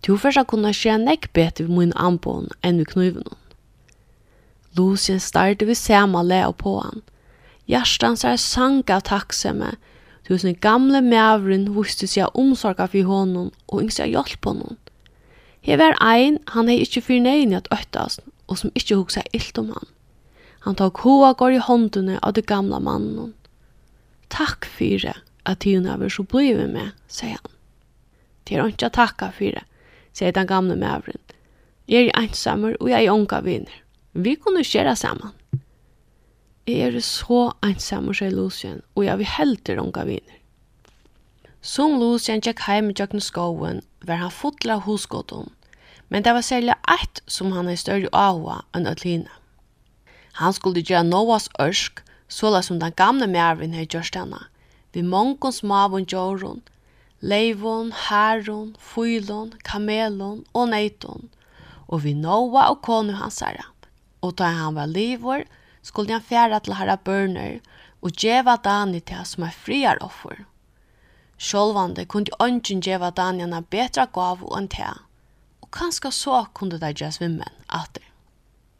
Du 0.06 0.16
først 0.16 0.36
har 0.36 0.44
kunnet 0.44 0.76
skje 0.76 0.98
nekk 1.00 1.32
bedre 1.32 1.64
ved 1.64 1.76
min 1.76 1.96
anbån 1.96 2.50
enn 2.62 2.78
ved 2.78 2.90
knuven. 2.92 3.30
Lucien 4.76 5.20
starrade 5.20 5.66
vi 5.66 5.74
samale 5.74 6.40
og 6.46 6.56
på 6.58 6.78
han. 6.80 7.02
Hjärstans 7.70 8.24
er 8.24 8.36
sank 8.36 8.90
av 8.90 9.02
du 9.06 9.48
Tusen 10.24 10.54
gamle 10.54 11.02
mævren 11.04 11.66
visste 11.76 12.06
seg 12.06 12.32
omsorga 12.34 12.86
for 12.88 13.04
honom 13.04 13.50
og 13.68 13.82
yngste 13.82 14.06
hjelp 14.08 14.44
honom. 14.44 14.78
Her 15.60 15.76
var 15.76 15.96
ein 16.00 16.38
han 16.48 16.68
hei 16.68 16.80
ikkje 16.80 17.02
fyrnein 17.04 17.52
i 17.52 17.58
at 17.58 17.68
øttast, 17.72 18.20
og 18.48 18.58
som 18.58 18.72
ikkje 18.74 18.96
hugsa 18.96 19.22
illt 19.32 19.58
om 19.60 19.68
han. 19.76 19.86
Han 20.64 20.76
tok 20.80 21.02
hoa 21.04 21.34
går 21.36 21.58
i 21.58 21.60
håndene 21.60 22.18
av 22.22 22.32
det 22.32 22.46
gamla 22.48 22.80
mannen. 22.80 23.34
Takk 24.32 24.64
fyre 24.64 25.12
at 25.44 25.60
tiden 25.60 25.86
er 25.86 26.08
så 26.08 26.24
blivet 26.24 26.72
med, 26.72 26.96
sier 27.08 27.36
han. 27.36 27.52
Det 28.48 28.56
er 28.56 28.72
ikke 28.72 28.92
takka 28.92 29.30
fyre, 29.32 29.64
sier 30.12 30.32
den 30.32 30.48
gamle 30.48 30.76
mævren. 30.76 31.20
Jeg 31.88 32.08
er 32.08 32.20
ensammer 32.22 32.76
og 32.80 32.88
jeg 32.88 33.04
er 33.04 33.12
unga 33.12 33.40
vinner. 33.44 33.83
Vi 34.14 34.36
kunne 34.38 34.62
skjera 34.62 34.92
saman. 34.94 35.32
Jeg 36.70 36.94
er 36.94 37.00
så 37.02 37.48
ensam 37.66 38.12
og 38.12 38.14
sier 38.14 38.30
Lucien, 38.30 38.76
og 38.94 39.08
jeg 39.08 39.18
vil 39.18 39.26
helte 39.26 39.74
unga 39.82 40.04
viner. 40.06 40.36
Som 41.58 41.96
Lucien 41.98 42.38
tjekk 42.44 42.62
heim 42.68 42.92
i 42.92 42.94
tjøkken 42.94 43.24
skoven, 43.24 43.82
var 44.06 44.22
han 44.22 44.30
fotla 44.30 44.76
hosgodden, 44.86 45.50
men 46.14 46.22
det 46.22 46.36
var 46.36 46.46
særlig 46.46 46.76
ett 46.94 47.24
som 47.26 47.50
han 47.56 47.66
er 47.66 47.80
større 47.80 48.12
avhå 48.14 48.60
enn 48.70 48.86
Atlina. 48.86 49.34
Han 50.38 50.54
skulle 50.54 50.86
gjøre 50.86 51.10
Noahs 51.10 51.50
ørsk, 51.58 52.04
såla 52.30 52.62
som 52.62 52.78
den 52.78 52.94
gamle 52.94 53.26
mervin 53.26 53.74
hei 53.74 53.88
gjørst 53.88 54.14
henne, 54.14 54.44
vi 54.94 55.02
mongon 55.02 55.52
smavon 55.52 56.06
djåron, 56.06 56.62
leivon, 57.18 57.90
herron, 58.06 58.76
fylon, 58.78 59.56
kamelon 59.66 60.44
og 60.54 60.70
neiton, 60.70 61.32
og 61.90 62.06
vi 62.06 62.14
Noah 62.14 62.70
og 62.70 62.84
konu 62.86 63.18
hans 63.18 63.42
herre 63.42 63.73
og 64.24 64.38
da 64.40 64.48
han 64.56 64.76
var 64.78 64.88
livor, 64.88 65.44
skulle 65.84 66.12
han 66.16 66.24
fjæra 66.24 66.62
til 66.64 66.76
herra 66.78 66.96
børner, 66.96 67.60
og 68.02 68.16
djeva 68.20 68.56
Dani 68.56 69.00
til 69.00 69.24
som 69.28 69.44
er 69.44 69.56
friar 69.64 70.00
offer. 70.04 70.44
Sjålvande 71.38 72.06
kunde 72.08 72.36
ønsken 72.40 72.80
djeva 72.84 73.10
Dani 73.10 73.44
henne 73.44 73.60
betra 73.72 74.06
gav 74.06 74.44
og 74.44 74.56
en 74.58 74.68
til, 74.72 75.02
og 75.60 75.70
kanskje 75.72 76.12
så 76.12 76.44
kunde 76.54 76.80
det 76.80 76.94
gjøre 77.00 77.18
svimmen 77.18 77.62
atter. 77.68 78.04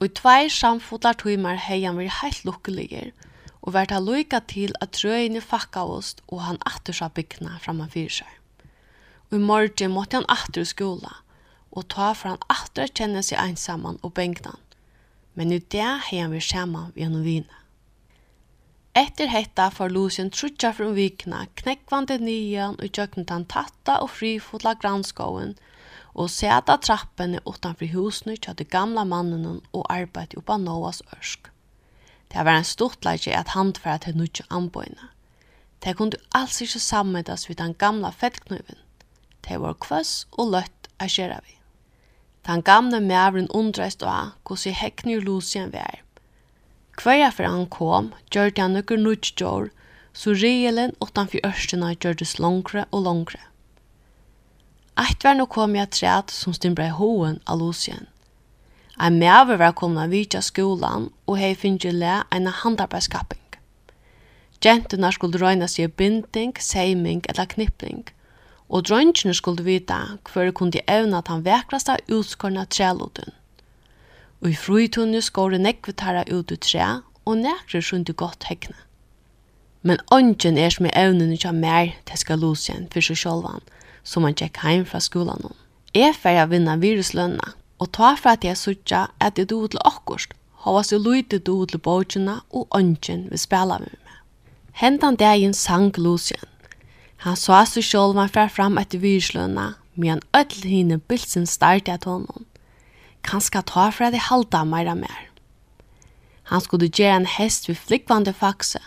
Og 0.01 0.09
i 0.09 0.15
tvei 0.21 0.49
samfotlar 0.53 1.17
timer 1.21 1.61
hei 1.67 1.83
han 1.85 1.97
var 2.01 2.13
heilt 2.21 2.45
lukkeligere, 2.49 3.13
og 3.65 3.73
vært 3.77 3.95
han 3.97 4.05
lykka 4.05 4.41
til 4.53 4.75
at 4.85 4.93
trøyene 4.97 5.41
fakka 5.41 5.85
oss, 5.89 6.17
og 6.29 6.43
han 6.45 6.61
atter 6.69 6.97
sa 6.97 7.09
bygna 7.09 7.59
framan 7.65 7.93
fyrir 7.93 8.21
seg. 8.21 8.33
Og 9.31 9.39
i 9.39 9.45
morgen 9.45 9.95
måtte 9.95 10.21
han 10.21 10.29
atter 10.29 10.69
skola, 10.69 11.21
og 11.73 11.89
ta 11.89 12.13
for 12.13 12.35
han 12.35 12.45
atter 12.53 12.93
kjenne 12.93 13.25
seg 13.25 13.41
einsamman 13.41 13.99
og 14.03 14.13
bengnan 14.19 14.61
men 15.35 15.49
nu 15.49 15.59
det 15.59 15.83
har 15.83 16.09
han 16.11 16.33
vært 16.33 16.51
sammen 16.51 16.93
ved 16.95 17.07
en 17.07 17.23
vina. 17.25 17.61
Etter 18.95 19.27
hetta 19.27 19.71
får 19.75 19.91
Lucien 19.91 20.31
trutja 20.31 20.71
fra 20.73 20.87
vikna, 20.95 21.47
knekkvande 21.59 22.21
nyan 22.23 22.77
og 22.79 22.93
tjøkken 22.95 23.27
den 23.27 23.47
tatta 23.51 23.97
og 24.05 24.13
frifotla 24.15 24.77
granskoven, 24.79 25.57
og 26.15 26.31
seta 26.31 26.77
trappene 26.79 27.41
utanför 27.45 27.91
husene 27.91 28.37
til 28.37 28.55
de 28.55 28.65
gamla 28.65 29.03
mannen 29.05 29.61
og 29.73 29.87
arbeid 29.91 30.37
oppa 30.39 30.57
Noahs 30.57 31.03
ørsk. 31.17 31.51
Det 32.31 32.45
var 32.45 32.55
en 32.55 32.65
stort 32.65 33.05
leitje 33.05 33.35
at 33.35 33.49
handfæra 33.55 33.99
til 33.99 34.17
nutje 34.17 34.47
anbøyna. 34.51 35.11
Det 35.85 35.97
kunne 35.97 36.23
alls 36.35 36.61
ikke 36.63 36.79
sammedas 36.79 37.49
vid 37.49 37.57
den 37.57 37.75
gamla 37.75 38.11
fettknøven. 38.11 38.79
Det 39.49 39.61
var 39.61 39.75
kvøss 39.75 40.27
og 40.33 40.55
løtt 40.55 40.89
a 40.99 41.09
skjera 41.11 41.43
vi. 41.43 41.54
Den 42.47 42.63
gamle 42.63 43.01
mævren 43.01 43.49
undreist 43.57 44.03
av 44.05 44.35
hos 44.49 44.67
i 44.69 44.73
hekkner 44.77 45.23
Lucien 45.25 45.71
vær. 45.73 46.03
Hverja 47.01 47.31
for 47.33 47.49
han 47.49 47.67
kom, 47.67 48.13
gjør 48.31 48.51
det 48.53 48.63
han 48.63 48.77
nøkker 48.77 49.01
nødgjør, 49.01 49.71
så 50.13 50.35
reelen 50.37 50.93
utanfor 51.01 51.41
ørstene 51.49 51.95
gjør 51.97 52.19
det 52.21 52.29
langere 52.39 52.85
og 52.91 53.07
langere. 53.07 53.41
var 55.25 55.35
nå 55.35 55.47
kom 55.47 55.75
jeg 55.75 55.91
træt 55.91 56.31
som 56.31 56.55
stimbrei 56.55 56.91
hoen 56.93 57.41
av 57.47 57.59
Lucien. 57.59 58.07
Ein 59.01 59.19
mæver 59.19 59.59
var 59.59 59.73
kommet 59.75 60.05
av 60.05 60.13
vidtja 60.13 60.43
skolan 60.45 61.09
og 61.27 61.41
hei 61.41 61.55
finnje 61.59 61.91
le 61.91 62.21
en 62.31 62.47
handarbeidsskapping. 62.47 63.41
Gentuna 64.61 65.11
skulle 65.11 65.41
røyna 65.41 65.67
seg 65.67 65.97
binding, 65.97 66.55
seiming 66.61 67.25
eller 67.29 67.49
knipping– 67.57 68.05
og 68.75 68.89
drøntjene 68.89 69.35
skulle 69.39 69.63
vite 69.63 69.97
hver 70.33 70.51
kunne 70.51 70.83
evna 70.91 71.21
den 71.29 71.45
vekraste 71.47 71.95
utskorna 72.11 72.65
trælodun. 72.65 73.31
Og 74.43 74.51
i 74.51 74.57
fruitunne 74.59 75.21
skåre 75.23 75.61
nekvetara 75.63 76.25
ut 76.27 76.51
ut 76.53 76.67
tre, 76.67 76.89
og 77.25 77.39
nekre 77.39 77.81
skjønte 77.81 78.13
godt 78.13 78.49
hekne. 78.51 78.77
Men 79.83 80.01
ånden 80.13 80.59
er 80.59 80.73
som 80.75 80.87
i 80.89 80.95
evnen 80.97 81.33
ikke 81.33 81.53
har 81.53 81.61
mer 81.61 81.93
til 82.09 82.19
skal 82.19 82.43
losjen 82.43 82.89
for 82.93 83.05
seg 83.05 83.21
selv, 83.21 83.61
som 84.03 84.27
han 84.27 84.35
tjekk 84.35 84.59
heim 84.65 84.85
fra 84.89 85.01
skolen 85.01 85.45
nå. 85.45 85.53
Jeg 85.95 86.17
færre 86.19 86.49
vinne 86.51 86.75
viruslønna, 86.81 87.53
og 87.79 87.93
ta 87.93 88.15
for 88.19 88.35
at 88.35 88.45
jeg 88.45 88.59
sørger 88.59 89.13
at 89.21 89.37
det 89.37 89.51
do 89.51 89.61
til 89.69 89.81
okkurst, 89.85 90.35
hava 90.65 90.83
så 90.83 90.99
lite 90.99 91.39
do 91.39 91.61
til 91.67 91.79
bøtjena 91.79 92.41
og 92.51 92.67
ånden 92.75 93.29
vil 93.31 93.39
spille 93.39 93.79
med 93.79 93.95
meg. 94.01 94.19
Hentan 94.73 95.17
dagen 95.17 95.55
sang 95.55 95.93
Lucien. 95.99 96.54
Han 97.25 97.37
sa 97.37 97.67
sig 97.67 97.83
själv 97.83 98.15
man 98.15 98.29
fär 98.29 98.49
fram 98.49 98.79
ett 98.79 98.95
virslöna, 98.95 99.75
men 99.95 100.21
öll 100.33 100.63
hinne 100.63 100.99
bilsen 100.99 101.47
starta 101.47 101.93
at 101.93 102.05
honom. 102.05 102.45
Kanska 103.21 103.63
ta 103.63 103.93
för 103.93 104.05
att 104.05 104.19
halda 104.19 104.65
meira 104.65 104.95
mer. 104.95 105.31
Han 106.43 106.61
skulle 106.61 106.87
gjøre 106.87 107.17
en 107.17 107.27
hest 107.27 107.69
ved 107.69 107.79
flikvande 107.79 108.33
fakse, 108.33 108.81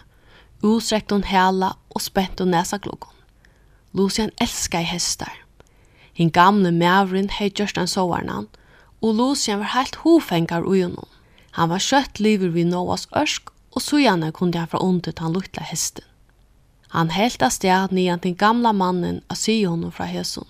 utsträckt 0.63 1.11
hon 1.11 1.23
hela 1.23 1.71
og 1.89 2.01
spänt 2.01 2.39
hon 2.39 2.51
nesa 2.51 2.77
klokken. 2.79 3.15
Lucian 3.91 4.29
älskar 4.37 4.85
hestar. 4.85 5.33
Hinn 6.13 6.29
gamle 6.29 6.71
mævren 6.71 7.29
hei 7.29 7.49
gjørst 7.49 7.77
en 7.77 7.89
sovarnan, 7.89 8.45
og 9.01 9.15
Lucian 9.15 9.63
var 9.63 9.73
heilt 9.73 9.97
hofengar 10.03 10.61
ui 10.61 10.83
honom. 10.83 11.09
Han 11.57 11.69
var 11.69 11.81
kjøtt 11.81 12.19
liver 12.19 12.53
vid 12.53 12.69
Noahs 12.69 13.07
ørsk, 13.17 13.49
og 13.71 13.81
sujane 13.81 14.31
kunde 14.31 14.61
han 14.61 14.69
fra 14.69 14.83
under 14.83 15.13
han 15.17 15.33
lukta 15.33 15.65
hesten. 15.65 16.05
Han 16.95 17.11
helt 17.11 17.43
av 17.43 17.51
sted 17.51 17.91
nian 17.91 18.21
til 18.23 18.35
gamla 18.37 18.71
mannen 18.71 19.19
og 19.27 19.39
sier 19.39 19.67
honom 19.71 19.91
fra 19.91 20.07
hesson. 20.07 20.47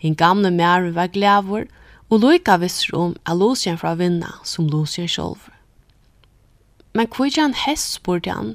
Hinn 0.00 0.16
gamle 0.16 0.50
mæren 0.54 0.94
var 0.96 1.10
glævor, 1.12 1.66
og 2.08 2.22
loika 2.22 2.56
visser 2.56 2.94
om 2.96 3.16
er 3.28 3.36
Lucien 3.36 3.76
fra 3.76 3.92
vinna 3.98 4.38
som 4.44 4.68
Lucien 4.70 5.08
sjolv. 5.08 5.50
Men 6.96 7.08
hvor 7.12 7.28
er 7.28 7.42
han 7.42 7.56
hest, 7.66 7.98
spurte 7.98 8.32
han, 8.32 8.54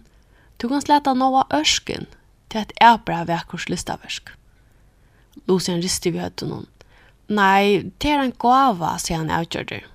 tog 0.58 0.73
han 0.73 0.82
sletta 0.82 1.13
noa 1.13 1.45
ørsken 1.54 2.08
til 2.49 2.63
et 2.63 2.73
æbra 2.82 3.23
vekkors 3.30 3.69
listaversk. 3.69 4.34
Lucien 5.47 5.84
risti 5.84 6.13
vi 6.13 6.23
høyde 6.23 6.49
noen. 6.49 6.67
Nei, 7.30 7.91
det 8.02 8.10
er 8.10 8.23
en 8.23 8.34
gava, 8.36 8.97
sier 8.99 9.21
han 9.21 9.32
avgjørder. 9.32 9.86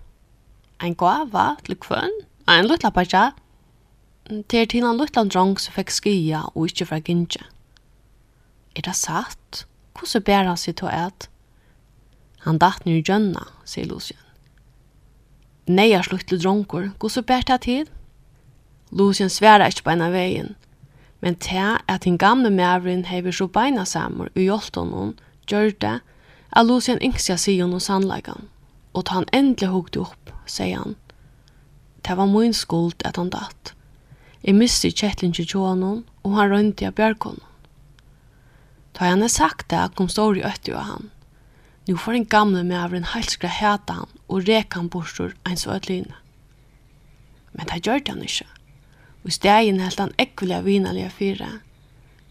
En 0.82 0.94
gava 0.94 1.50
til 1.66 1.76
kvønn? 1.82 2.14
En 2.48 2.70
luttla 2.70 2.94
paja? 2.94 3.28
Ja. 3.32 3.47
Det 4.28 4.60
er 4.60 4.66
til 4.68 4.84
en 4.84 4.98
liten 5.00 5.30
drong 5.32 5.54
som 5.56 5.72
fikk 5.72 5.88
skia 5.88 6.42
og 6.52 6.66
ikke 6.68 6.86
fra 6.90 6.98
gynnje. 7.00 7.40
Er 8.76 8.84
det 8.84 8.92
satt? 8.96 9.62
Hvordan 9.96 10.24
ber 10.26 10.50
han 10.50 10.58
seg 10.60 10.76
til 10.76 10.90
at? 10.92 11.30
Han 12.44 12.60
datt 12.60 12.84
ned 12.84 12.98
i 13.00 13.04
gjønna, 13.08 13.46
sier 13.64 13.88
Lucien. 13.88 14.20
Nei, 15.64 15.88
jeg 15.94 16.04
slutt 16.04 16.26
til 16.28 16.42
dronker. 16.42 16.90
Hvordan 17.00 17.24
ber 17.24 17.46
det 17.48 17.58
til? 17.64 17.88
Lucien 18.92 19.32
sværer 19.32 19.72
ikke 19.72 19.86
på 19.88 19.94
en 19.94 20.04
av 20.04 20.12
veien. 20.12 20.52
Men 21.24 21.40
til 21.40 21.80
at 21.88 22.04
den 22.04 22.20
gamle 22.20 22.52
mævren 22.52 23.06
hever 23.08 23.32
så 23.32 23.48
beina 23.48 23.86
samer 23.88 24.28
og 24.34 24.44
hjelpte 24.44 24.84
noen, 24.84 25.16
gjør 25.48 25.72
det 25.80 25.96
at 26.52 26.68
Lucien 26.68 27.00
yngste 27.00 27.38
sier 27.40 27.64
noen 27.64 27.80
sannleggen. 27.80 28.44
Og 28.92 29.08
ta 29.08 29.22
han 29.22 29.32
endelig 29.32 29.72
hukte 29.72 30.04
opp, 30.04 30.36
sier 30.44 30.84
han. 30.84 31.00
Det 32.04 32.20
var 32.20 32.28
min 32.28 32.52
skuld 32.52 33.00
at 33.08 33.16
han 33.16 33.32
datt. 33.32 33.74
Jeg 34.42 34.54
miste 34.54 34.90
kjettlinje 34.90 35.44
til 35.44 35.64
honom, 35.64 36.04
og 36.22 36.36
han 36.38 36.52
rønte 36.52 36.86
av 36.86 36.94
bjørkonen. 36.98 37.42
Da 38.94 39.10
han 39.10 39.22
er 39.22 39.30
sagt 39.30 39.68
det, 39.70 39.94
kom 39.94 40.08
stor 40.10 40.38
i 40.38 40.44
øtti 40.46 40.74
av 40.74 40.86
han. 40.86 41.10
Nå 41.88 41.96
får 41.96 42.18
en 42.18 42.28
gamle 42.28 42.62
med 42.66 42.78
av 42.78 42.94
en 42.94 43.06
halskra 43.14 43.48
hæta 43.48 44.00
han, 44.00 44.10
og 44.28 44.48
rek 44.48 44.74
han 44.76 44.90
bortstor 44.92 45.34
en 45.48 45.56
så 45.56 45.76
ødeline. 45.76 46.14
Men 47.54 47.70
det 47.70 47.86
gjør 47.86 48.02
det 48.02 48.14
han 48.14 48.26
ikke. 48.26 48.48
Og 49.24 49.34
stegen 49.34 49.80
helt 49.80 50.02
han 50.02 50.14
ekvile 50.18 50.60
vinalige 50.66 51.10
fire. 51.10 51.48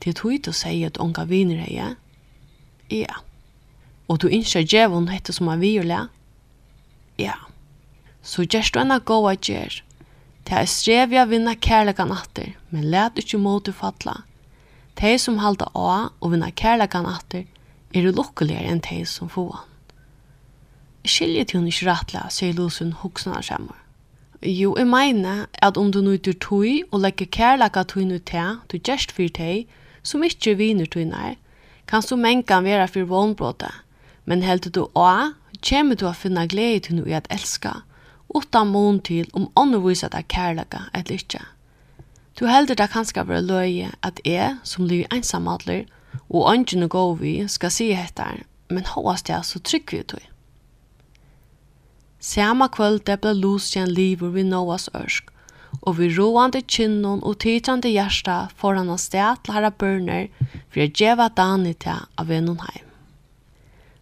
Til 0.03 0.13
tog 0.13 0.35
til 0.43 0.53
å 0.53 0.57
si 0.59 0.83
at 0.85 0.99
unga 1.01 1.25
viner 1.25 1.63
er 1.67 1.95
Ja. 2.89 3.19
Og 4.07 4.19
du 4.19 4.27
innskjer 4.27 4.63
djevon 4.63 5.09
hette 5.11 5.33
som 5.33 5.49
er 5.51 5.57
virle? 5.59 6.07
Ja. 7.17 7.35
Så 8.21 8.45
gjerst 8.45 8.73
du 8.73 8.79
enn 8.79 8.91
a 8.91 8.99
goa 8.99 9.33
gjer, 9.35 9.81
Det 10.47 10.55
er 10.55 10.69
strev 10.71 11.11
å 11.11 11.25
vinna 11.27 11.57
kærlegan 11.59 12.13
atter, 12.15 12.53
men 12.71 12.85
let 12.91 13.17
ikkje 13.19 13.39
motor 13.43 13.75
falla. 13.75 14.21
De 14.95 15.17
som 15.19 15.41
halda 15.43 15.67
av 15.75 16.13
og 16.23 16.31
vinna 16.31 16.47
kærlegan 16.55 17.09
atter, 17.09 17.43
er 17.91 18.07
lukkuligere 18.15 18.71
enn 18.71 18.79
de 18.85 19.01
som 19.05 19.27
få 19.31 19.49
han. 19.51 19.65
Skilje 21.07 21.43
til 21.47 21.59
hun 21.59 21.67
ikke 21.67 21.87
rettelig, 21.89 22.23
sier 22.35 22.55
Lusen 22.55 22.93
hoksna 23.01 23.41
skjemmer. 23.43 23.75
Jo, 24.41 24.75
jeg 24.77 24.87
mener 24.87 25.47
at 25.63 25.77
om 25.77 25.91
du 25.91 25.99
nøyder 26.05 26.35
tøy 26.39 26.83
og 26.91 27.01
legger 27.01 27.27
kærleika 27.27 27.83
nøy 27.95 28.19
til, 28.19 28.59
du 28.71 28.77
gjerst 28.77 29.11
fyr 29.11 29.29
tøy, 29.29 29.65
som 30.03 30.23
ikke 30.23 30.55
viner 30.55 30.85
tøyner, 30.85 31.35
kan 31.87 32.01
så 32.01 32.15
mengan 32.15 32.63
være 32.63 32.87
fyr 32.87 33.07
vånbrådet. 33.07 33.71
Men 34.25 34.43
heldur 34.43 34.71
du 34.71 34.83
å, 34.95 35.33
kommer 35.59 35.95
du 35.95 36.07
å 36.07 36.13
finne 36.13 36.47
glede 36.47 36.87
til 36.87 36.99
noe 36.99 37.15
at 37.15 37.27
elska, 37.31 37.81
utan 38.35 38.67
mån 38.67 38.99
til 38.99 39.29
om 39.33 39.49
ånden 39.55 39.83
viser 39.85 40.11
deg 40.13 40.27
kærlega 40.27 40.87
eller 40.93 41.15
ikke. 41.15 41.43
Du 42.39 42.45
helder 42.45 42.77
deg 42.77 42.91
kanskje 42.93 43.25
være 43.25 43.45
løye 43.45 43.91
at 44.05 44.19
jeg, 44.25 44.57
som 44.63 44.85
lyr 44.85 45.07
ensamadler, 45.13 45.85
og 46.29 46.45
ånden 46.51 46.83
og 46.85 46.89
går 46.89 47.15
vi, 47.21 47.35
skal 47.47 47.71
si 47.71 47.89
dette, 47.93 48.25
men 48.69 48.85
håas 48.85 49.23
det 49.23 49.39
så 49.45 49.59
trygg 49.59 49.93
vi 49.93 50.03
til. 50.03 50.25
Sama 52.19 52.67
kvöld 52.67 53.05
det 53.05 53.21
ble 53.21 53.33
Lucien 53.33 53.89
livor 53.89 54.33
vid 54.33 54.49
Noahs 54.49 54.89
ørsk, 54.93 55.29
og 55.81 55.97
vi 55.99 56.09
roande 56.17 56.61
kinnon 56.61 57.23
og 57.23 57.39
titrande 57.39 57.89
hjärsta 57.89 58.47
foran 58.55 58.89
han 58.89 58.97
sted 58.97 59.43
til 59.43 59.53
herra 59.53 59.69
bønner 59.69 60.27
for 60.69 60.81
å 60.83 60.89
djeva 60.89 61.29
Dani 61.29 61.73
til 61.73 62.05
av 62.17 62.27
vennen 62.27 62.59
heim. 62.59 62.85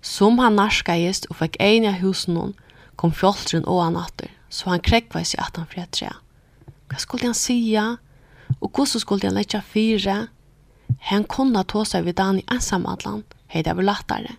Som 0.02 0.40
han 0.40 0.56
narskaist 0.56 1.28
og 1.30 1.42
fikk 1.42 1.60
egna 1.60 1.92
husen 2.00 2.56
kom 2.96 3.14
fjoltren 3.14 3.66
og 3.68 3.82
han 3.84 4.00
atter, 4.00 4.32
så 4.50 4.72
han 4.72 4.84
krekva 4.84 5.22
i 5.22 5.28
seg 5.28 5.44
at 5.44 5.60
han 5.60 5.70
fred 5.72 5.92
tre. 5.96 6.12
Hva 6.90 7.02
skulle 7.02 7.30
han 7.30 7.38
sija? 7.38 7.96
Og 8.62 8.70
hvordan 8.70 9.02
skulle 9.02 9.28
han 9.28 9.38
letja 9.38 9.62
fire? 9.66 10.28
Han 11.10 11.26
kunne 11.30 11.64
ta 11.68 11.84
seg 11.86 12.06
vid 12.06 12.18
dagen 12.20 12.42
i 12.42 12.48
ensamadlan, 12.54 13.24
hei 13.52 13.64
det 13.66 13.74
var 13.78 13.88
lattare. 13.88 14.38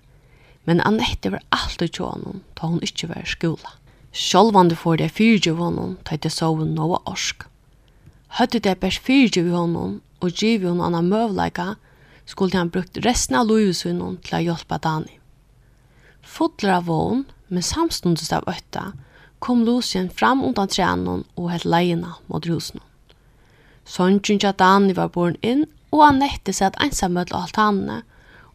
Men 0.67 0.83
Annette 0.83 1.31
var 1.31 1.45
alltid 1.55 1.99
tjå 1.99 2.09
honom, 2.11 2.41
da 2.59 2.71
hun 2.71 2.83
ikke 2.83 3.11
var 3.13 3.23
i 3.23 3.31
skola. 3.31 3.75
Sjolvande 4.17 4.79
får 4.79 5.03
det 5.03 5.13
fyrtjå 5.15 5.55
honom, 5.59 5.99
da 6.09 6.17
det 6.17 6.33
sov 6.33 6.63
noe 6.65 6.99
orsk. 7.07 7.45
Høtte 8.39 8.61
det 8.61 8.79
bærs 8.81 8.99
av 8.99 9.51
honom, 9.53 10.01
og 10.21 10.31
giv 10.31 10.65
honom 10.65 10.87
anna 10.87 11.03
møvleika, 11.03 11.77
skulle 12.27 12.59
han 12.59 12.71
brukt 12.71 12.99
resten 13.05 13.37
av 13.37 13.47
lovsunnen 13.47 14.19
til 14.25 14.39
å 14.39 14.45
hjelpe 14.49 14.79
Dani. 14.83 15.16
Fodler 16.27 16.73
av 16.81 16.89
vågen, 16.91 17.25
men 17.49 17.63
samstundes 17.63 18.33
av 18.33 18.45
øtta, 18.51 18.93
kom 19.39 19.65
Lucien 19.65 20.11
fram 20.11 20.43
undan 20.45 20.69
trænen 20.69 21.25
og 21.37 21.51
hett 21.53 21.65
leina 21.65 22.17
mot 22.27 22.47
husen. 22.51 22.83
kjent 23.87 24.45
at 24.45 24.59
Dani 24.59 24.93
var 24.93 25.13
born 25.15 25.37
inn, 25.43 25.67
og 25.95 26.03
han 26.03 26.19
nette 26.19 26.53
seg 26.53 26.73
at 26.73 26.83
ensamhet 26.83 27.31
og 27.33 27.47
alt 27.47 27.61
henne, 27.63 28.03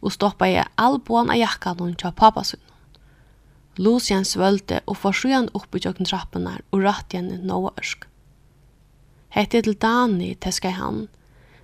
og 0.02 0.12
stoppa 0.12 0.46
i 0.50 0.60
alboan 0.76 1.30
av 1.30 1.40
jakkanen 1.40 1.96
til 1.96 2.12
pappa 2.12 2.44
sin. 2.44 2.60
Lucien 3.78 4.24
svølte 4.24 4.82
og 4.86 4.98
forsøyan 5.00 5.48
opp 5.56 5.74
i 5.74 5.80
tjøkken 5.80 6.06
trappene 6.06 6.58
og 6.70 6.82
ratt 6.84 7.14
igjen 7.14 7.32
i 7.32 7.38
noe 7.40 7.72
ørsk. 7.80 8.04
Hette 9.32 9.62
til 9.64 9.78
Dani, 9.80 10.34
teska 10.34 10.74
han, 10.76 11.06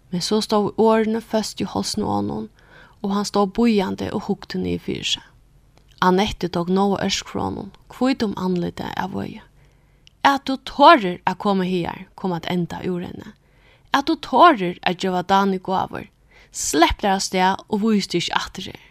men 0.09 0.25
så 0.25 0.41
stod 0.41 0.79
årene 0.81 1.21
først 1.21 1.61
i 1.61 1.69
halsen 1.69 2.07
av 2.09 2.23
noen, 2.25 2.49
og 3.05 3.13
han 3.13 3.29
stod 3.29 3.53
bojande 3.53 4.09
og 4.15 4.25
hukte 4.31 4.59
ned 4.59 4.79
i 4.79 4.87
fyrse. 4.87 5.21
Annette 6.01 6.49
tog 6.49 6.71
nåa 6.71 7.01
ørskronen, 7.03 7.73
kvitt 7.91 8.23
om 8.23 8.35
anletet 8.39 8.93
av 8.97 9.17
øye. 9.19 9.43
At 10.23 10.45
du 10.47 10.57
tårer 10.57 11.19
at 11.27 11.39
komme 11.43 11.67
her, 11.67 12.07
kom 12.15 12.33
at 12.33 12.47
enda 12.51 12.81
ur 12.85 13.01
henne. 13.03 13.33
At 13.93 14.07
du 14.07 14.15
tårer 14.15 14.79
at 14.83 15.03
gjøre 15.03 15.25
Dani 15.27 15.59
gaver. 15.59 16.07
Slepp 16.53 17.03
deg 17.03 17.17
av 17.17 17.25
sted 17.25 17.65
og 17.69 17.83
viste 17.83 18.19
ikke 18.21 18.39
atter 18.39 18.71
her. 18.71 18.85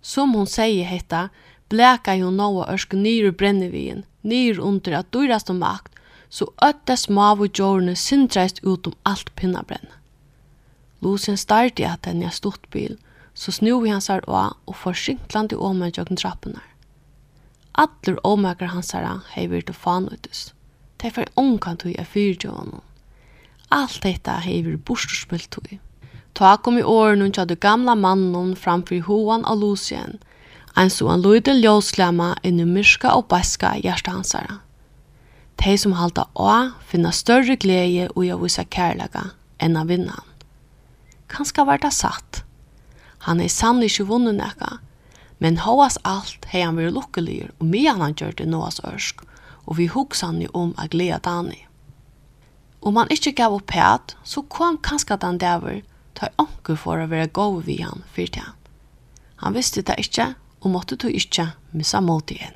Som 0.00 0.32
hun 0.36 0.46
sier 0.46 0.86
hetta, 0.86 1.28
bleka 1.68 2.14
jo 2.14 2.30
noe 2.30 2.66
ørsk 2.70 2.94
nyr 2.94 3.32
brennevien, 3.34 4.04
nyr 4.22 4.60
under 4.62 5.00
at 5.00 5.10
dyrast 5.12 5.50
om 5.50 5.60
makt, 5.60 5.92
så 6.30 6.48
øtte 6.62 6.96
smav 6.98 7.42
og 7.42 7.58
jordene 7.58 7.96
sindreist 7.96 8.62
ut 8.62 8.86
om 8.86 8.94
alt 9.04 9.32
pinnabrenne. 9.36 9.92
Lucien 11.02 11.36
starti 11.36 11.84
at 11.86 12.06
henne 12.08 12.26
er 12.30 12.34
stort 12.34 12.64
bil, 12.72 12.96
så 13.36 13.52
snúi 13.52 13.92
han 13.92 14.00
sær 14.00 14.24
á 14.24 14.56
og 14.66 14.76
får 14.80 14.96
skinklandi 15.02 15.56
åmen 15.60 15.92
gjøkken 15.92 16.16
trappunar. 16.16 16.64
Allur 17.76 18.16
omakar 18.24 18.72
hans 18.72 18.94
her 18.96 19.20
hei 19.34 19.46
virt 19.52 19.68
og 19.68 19.76
fan 19.76 20.08
utus. 20.08 20.52
Tei 20.96 21.10
fer 21.12 21.28
onkan 21.36 21.76
tui 21.76 21.92
af 22.00 22.08
fyrtjå 22.14 22.54
honom. 22.54 22.80
Alt 23.70 24.00
dette 24.02 24.38
hei 24.46 24.62
virt 24.64 24.86
borstspillt 24.88 25.50
tui. 25.52 25.80
Ta 26.32 26.56
kom 26.56 26.78
i 26.78 26.84
åren 26.84 27.20
hun 27.20 27.32
tjadde 27.32 27.56
gamla 27.60 27.94
mannen 27.94 28.56
framfor 28.56 29.04
hoan 29.04 29.44
av 29.44 29.60
Lucien, 29.60 30.16
ein 30.76 30.90
så 30.92 31.08
han 31.08 31.24
lydde 31.24 31.54
ljøslemma 31.56 32.34
inn 32.44 32.60
i 32.60 32.68
myrska 32.68 33.12
og 33.16 33.28
baska 33.28 33.74
hjärsta 33.80 34.16
hansara. 34.16 34.60
De 35.56 35.76
som 35.80 35.96
halda 35.96 36.26
å 36.36 36.48
finna 36.88 37.12
større 37.12 37.56
glede 37.56 38.10
og 38.14 38.24
jeg 38.24 38.40
vise 38.40 38.64
kærlega 38.64 39.30
enn 39.60 39.76
av 39.76 39.88
vinnan. 39.88 40.24
Kanskje 41.32 41.64
var 41.64 41.80
det 41.80 41.92
satt, 41.96 42.45
Han 43.26 43.40
er 43.42 43.50
sann 43.50 43.82
ikke 43.82 44.06
vunnet 44.06 44.38
nekka, 44.38 44.76
men 45.42 45.58
hovas 45.64 45.98
alt 46.06 46.46
hei 46.52 46.62
han 46.62 46.78
vært 46.78 46.94
lukkelig 46.94 47.40
og 47.48 47.64
mye 47.72 47.94
han 47.98 48.14
gjør 48.14 48.36
det 48.38 48.46
noas 48.50 48.78
ørsk, 48.86 49.24
og 49.66 49.80
vi 49.80 49.88
hugsan 49.90 50.38
jo 50.44 50.52
om 50.54 50.70
å 50.78 50.86
glede 50.92 51.18
dani. 51.26 51.64
Om 52.86 53.00
han 53.00 53.10
ikke 53.10 53.34
gav 53.40 53.56
opp 53.56 53.66
pæt, 53.72 54.14
så 54.22 54.44
kom 54.46 54.78
kanska 54.78 55.18
den 55.18 55.40
dæver, 55.42 55.82
ta 56.14 56.30
onku 56.38 56.76
for 56.78 57.02
å 57.02 57.10
være 57.10 57.32
gov 57.34 57.64
vi 57.66 57.80
han 57.82 58.06
fyrt 58.14 58.38
han. 58.38 58.54
Han 59.42 59.58
visste 59.58 59.82
det 59.82 59.98
ikkje, 60.06 60.30
og 60.62 60.72
måtte 60.72 60.96
du 60.96 61.10
ikkje 61.10 61.50
missa 61.74 62.00
mot 62.00 62.30
igjen. 62.30 62.54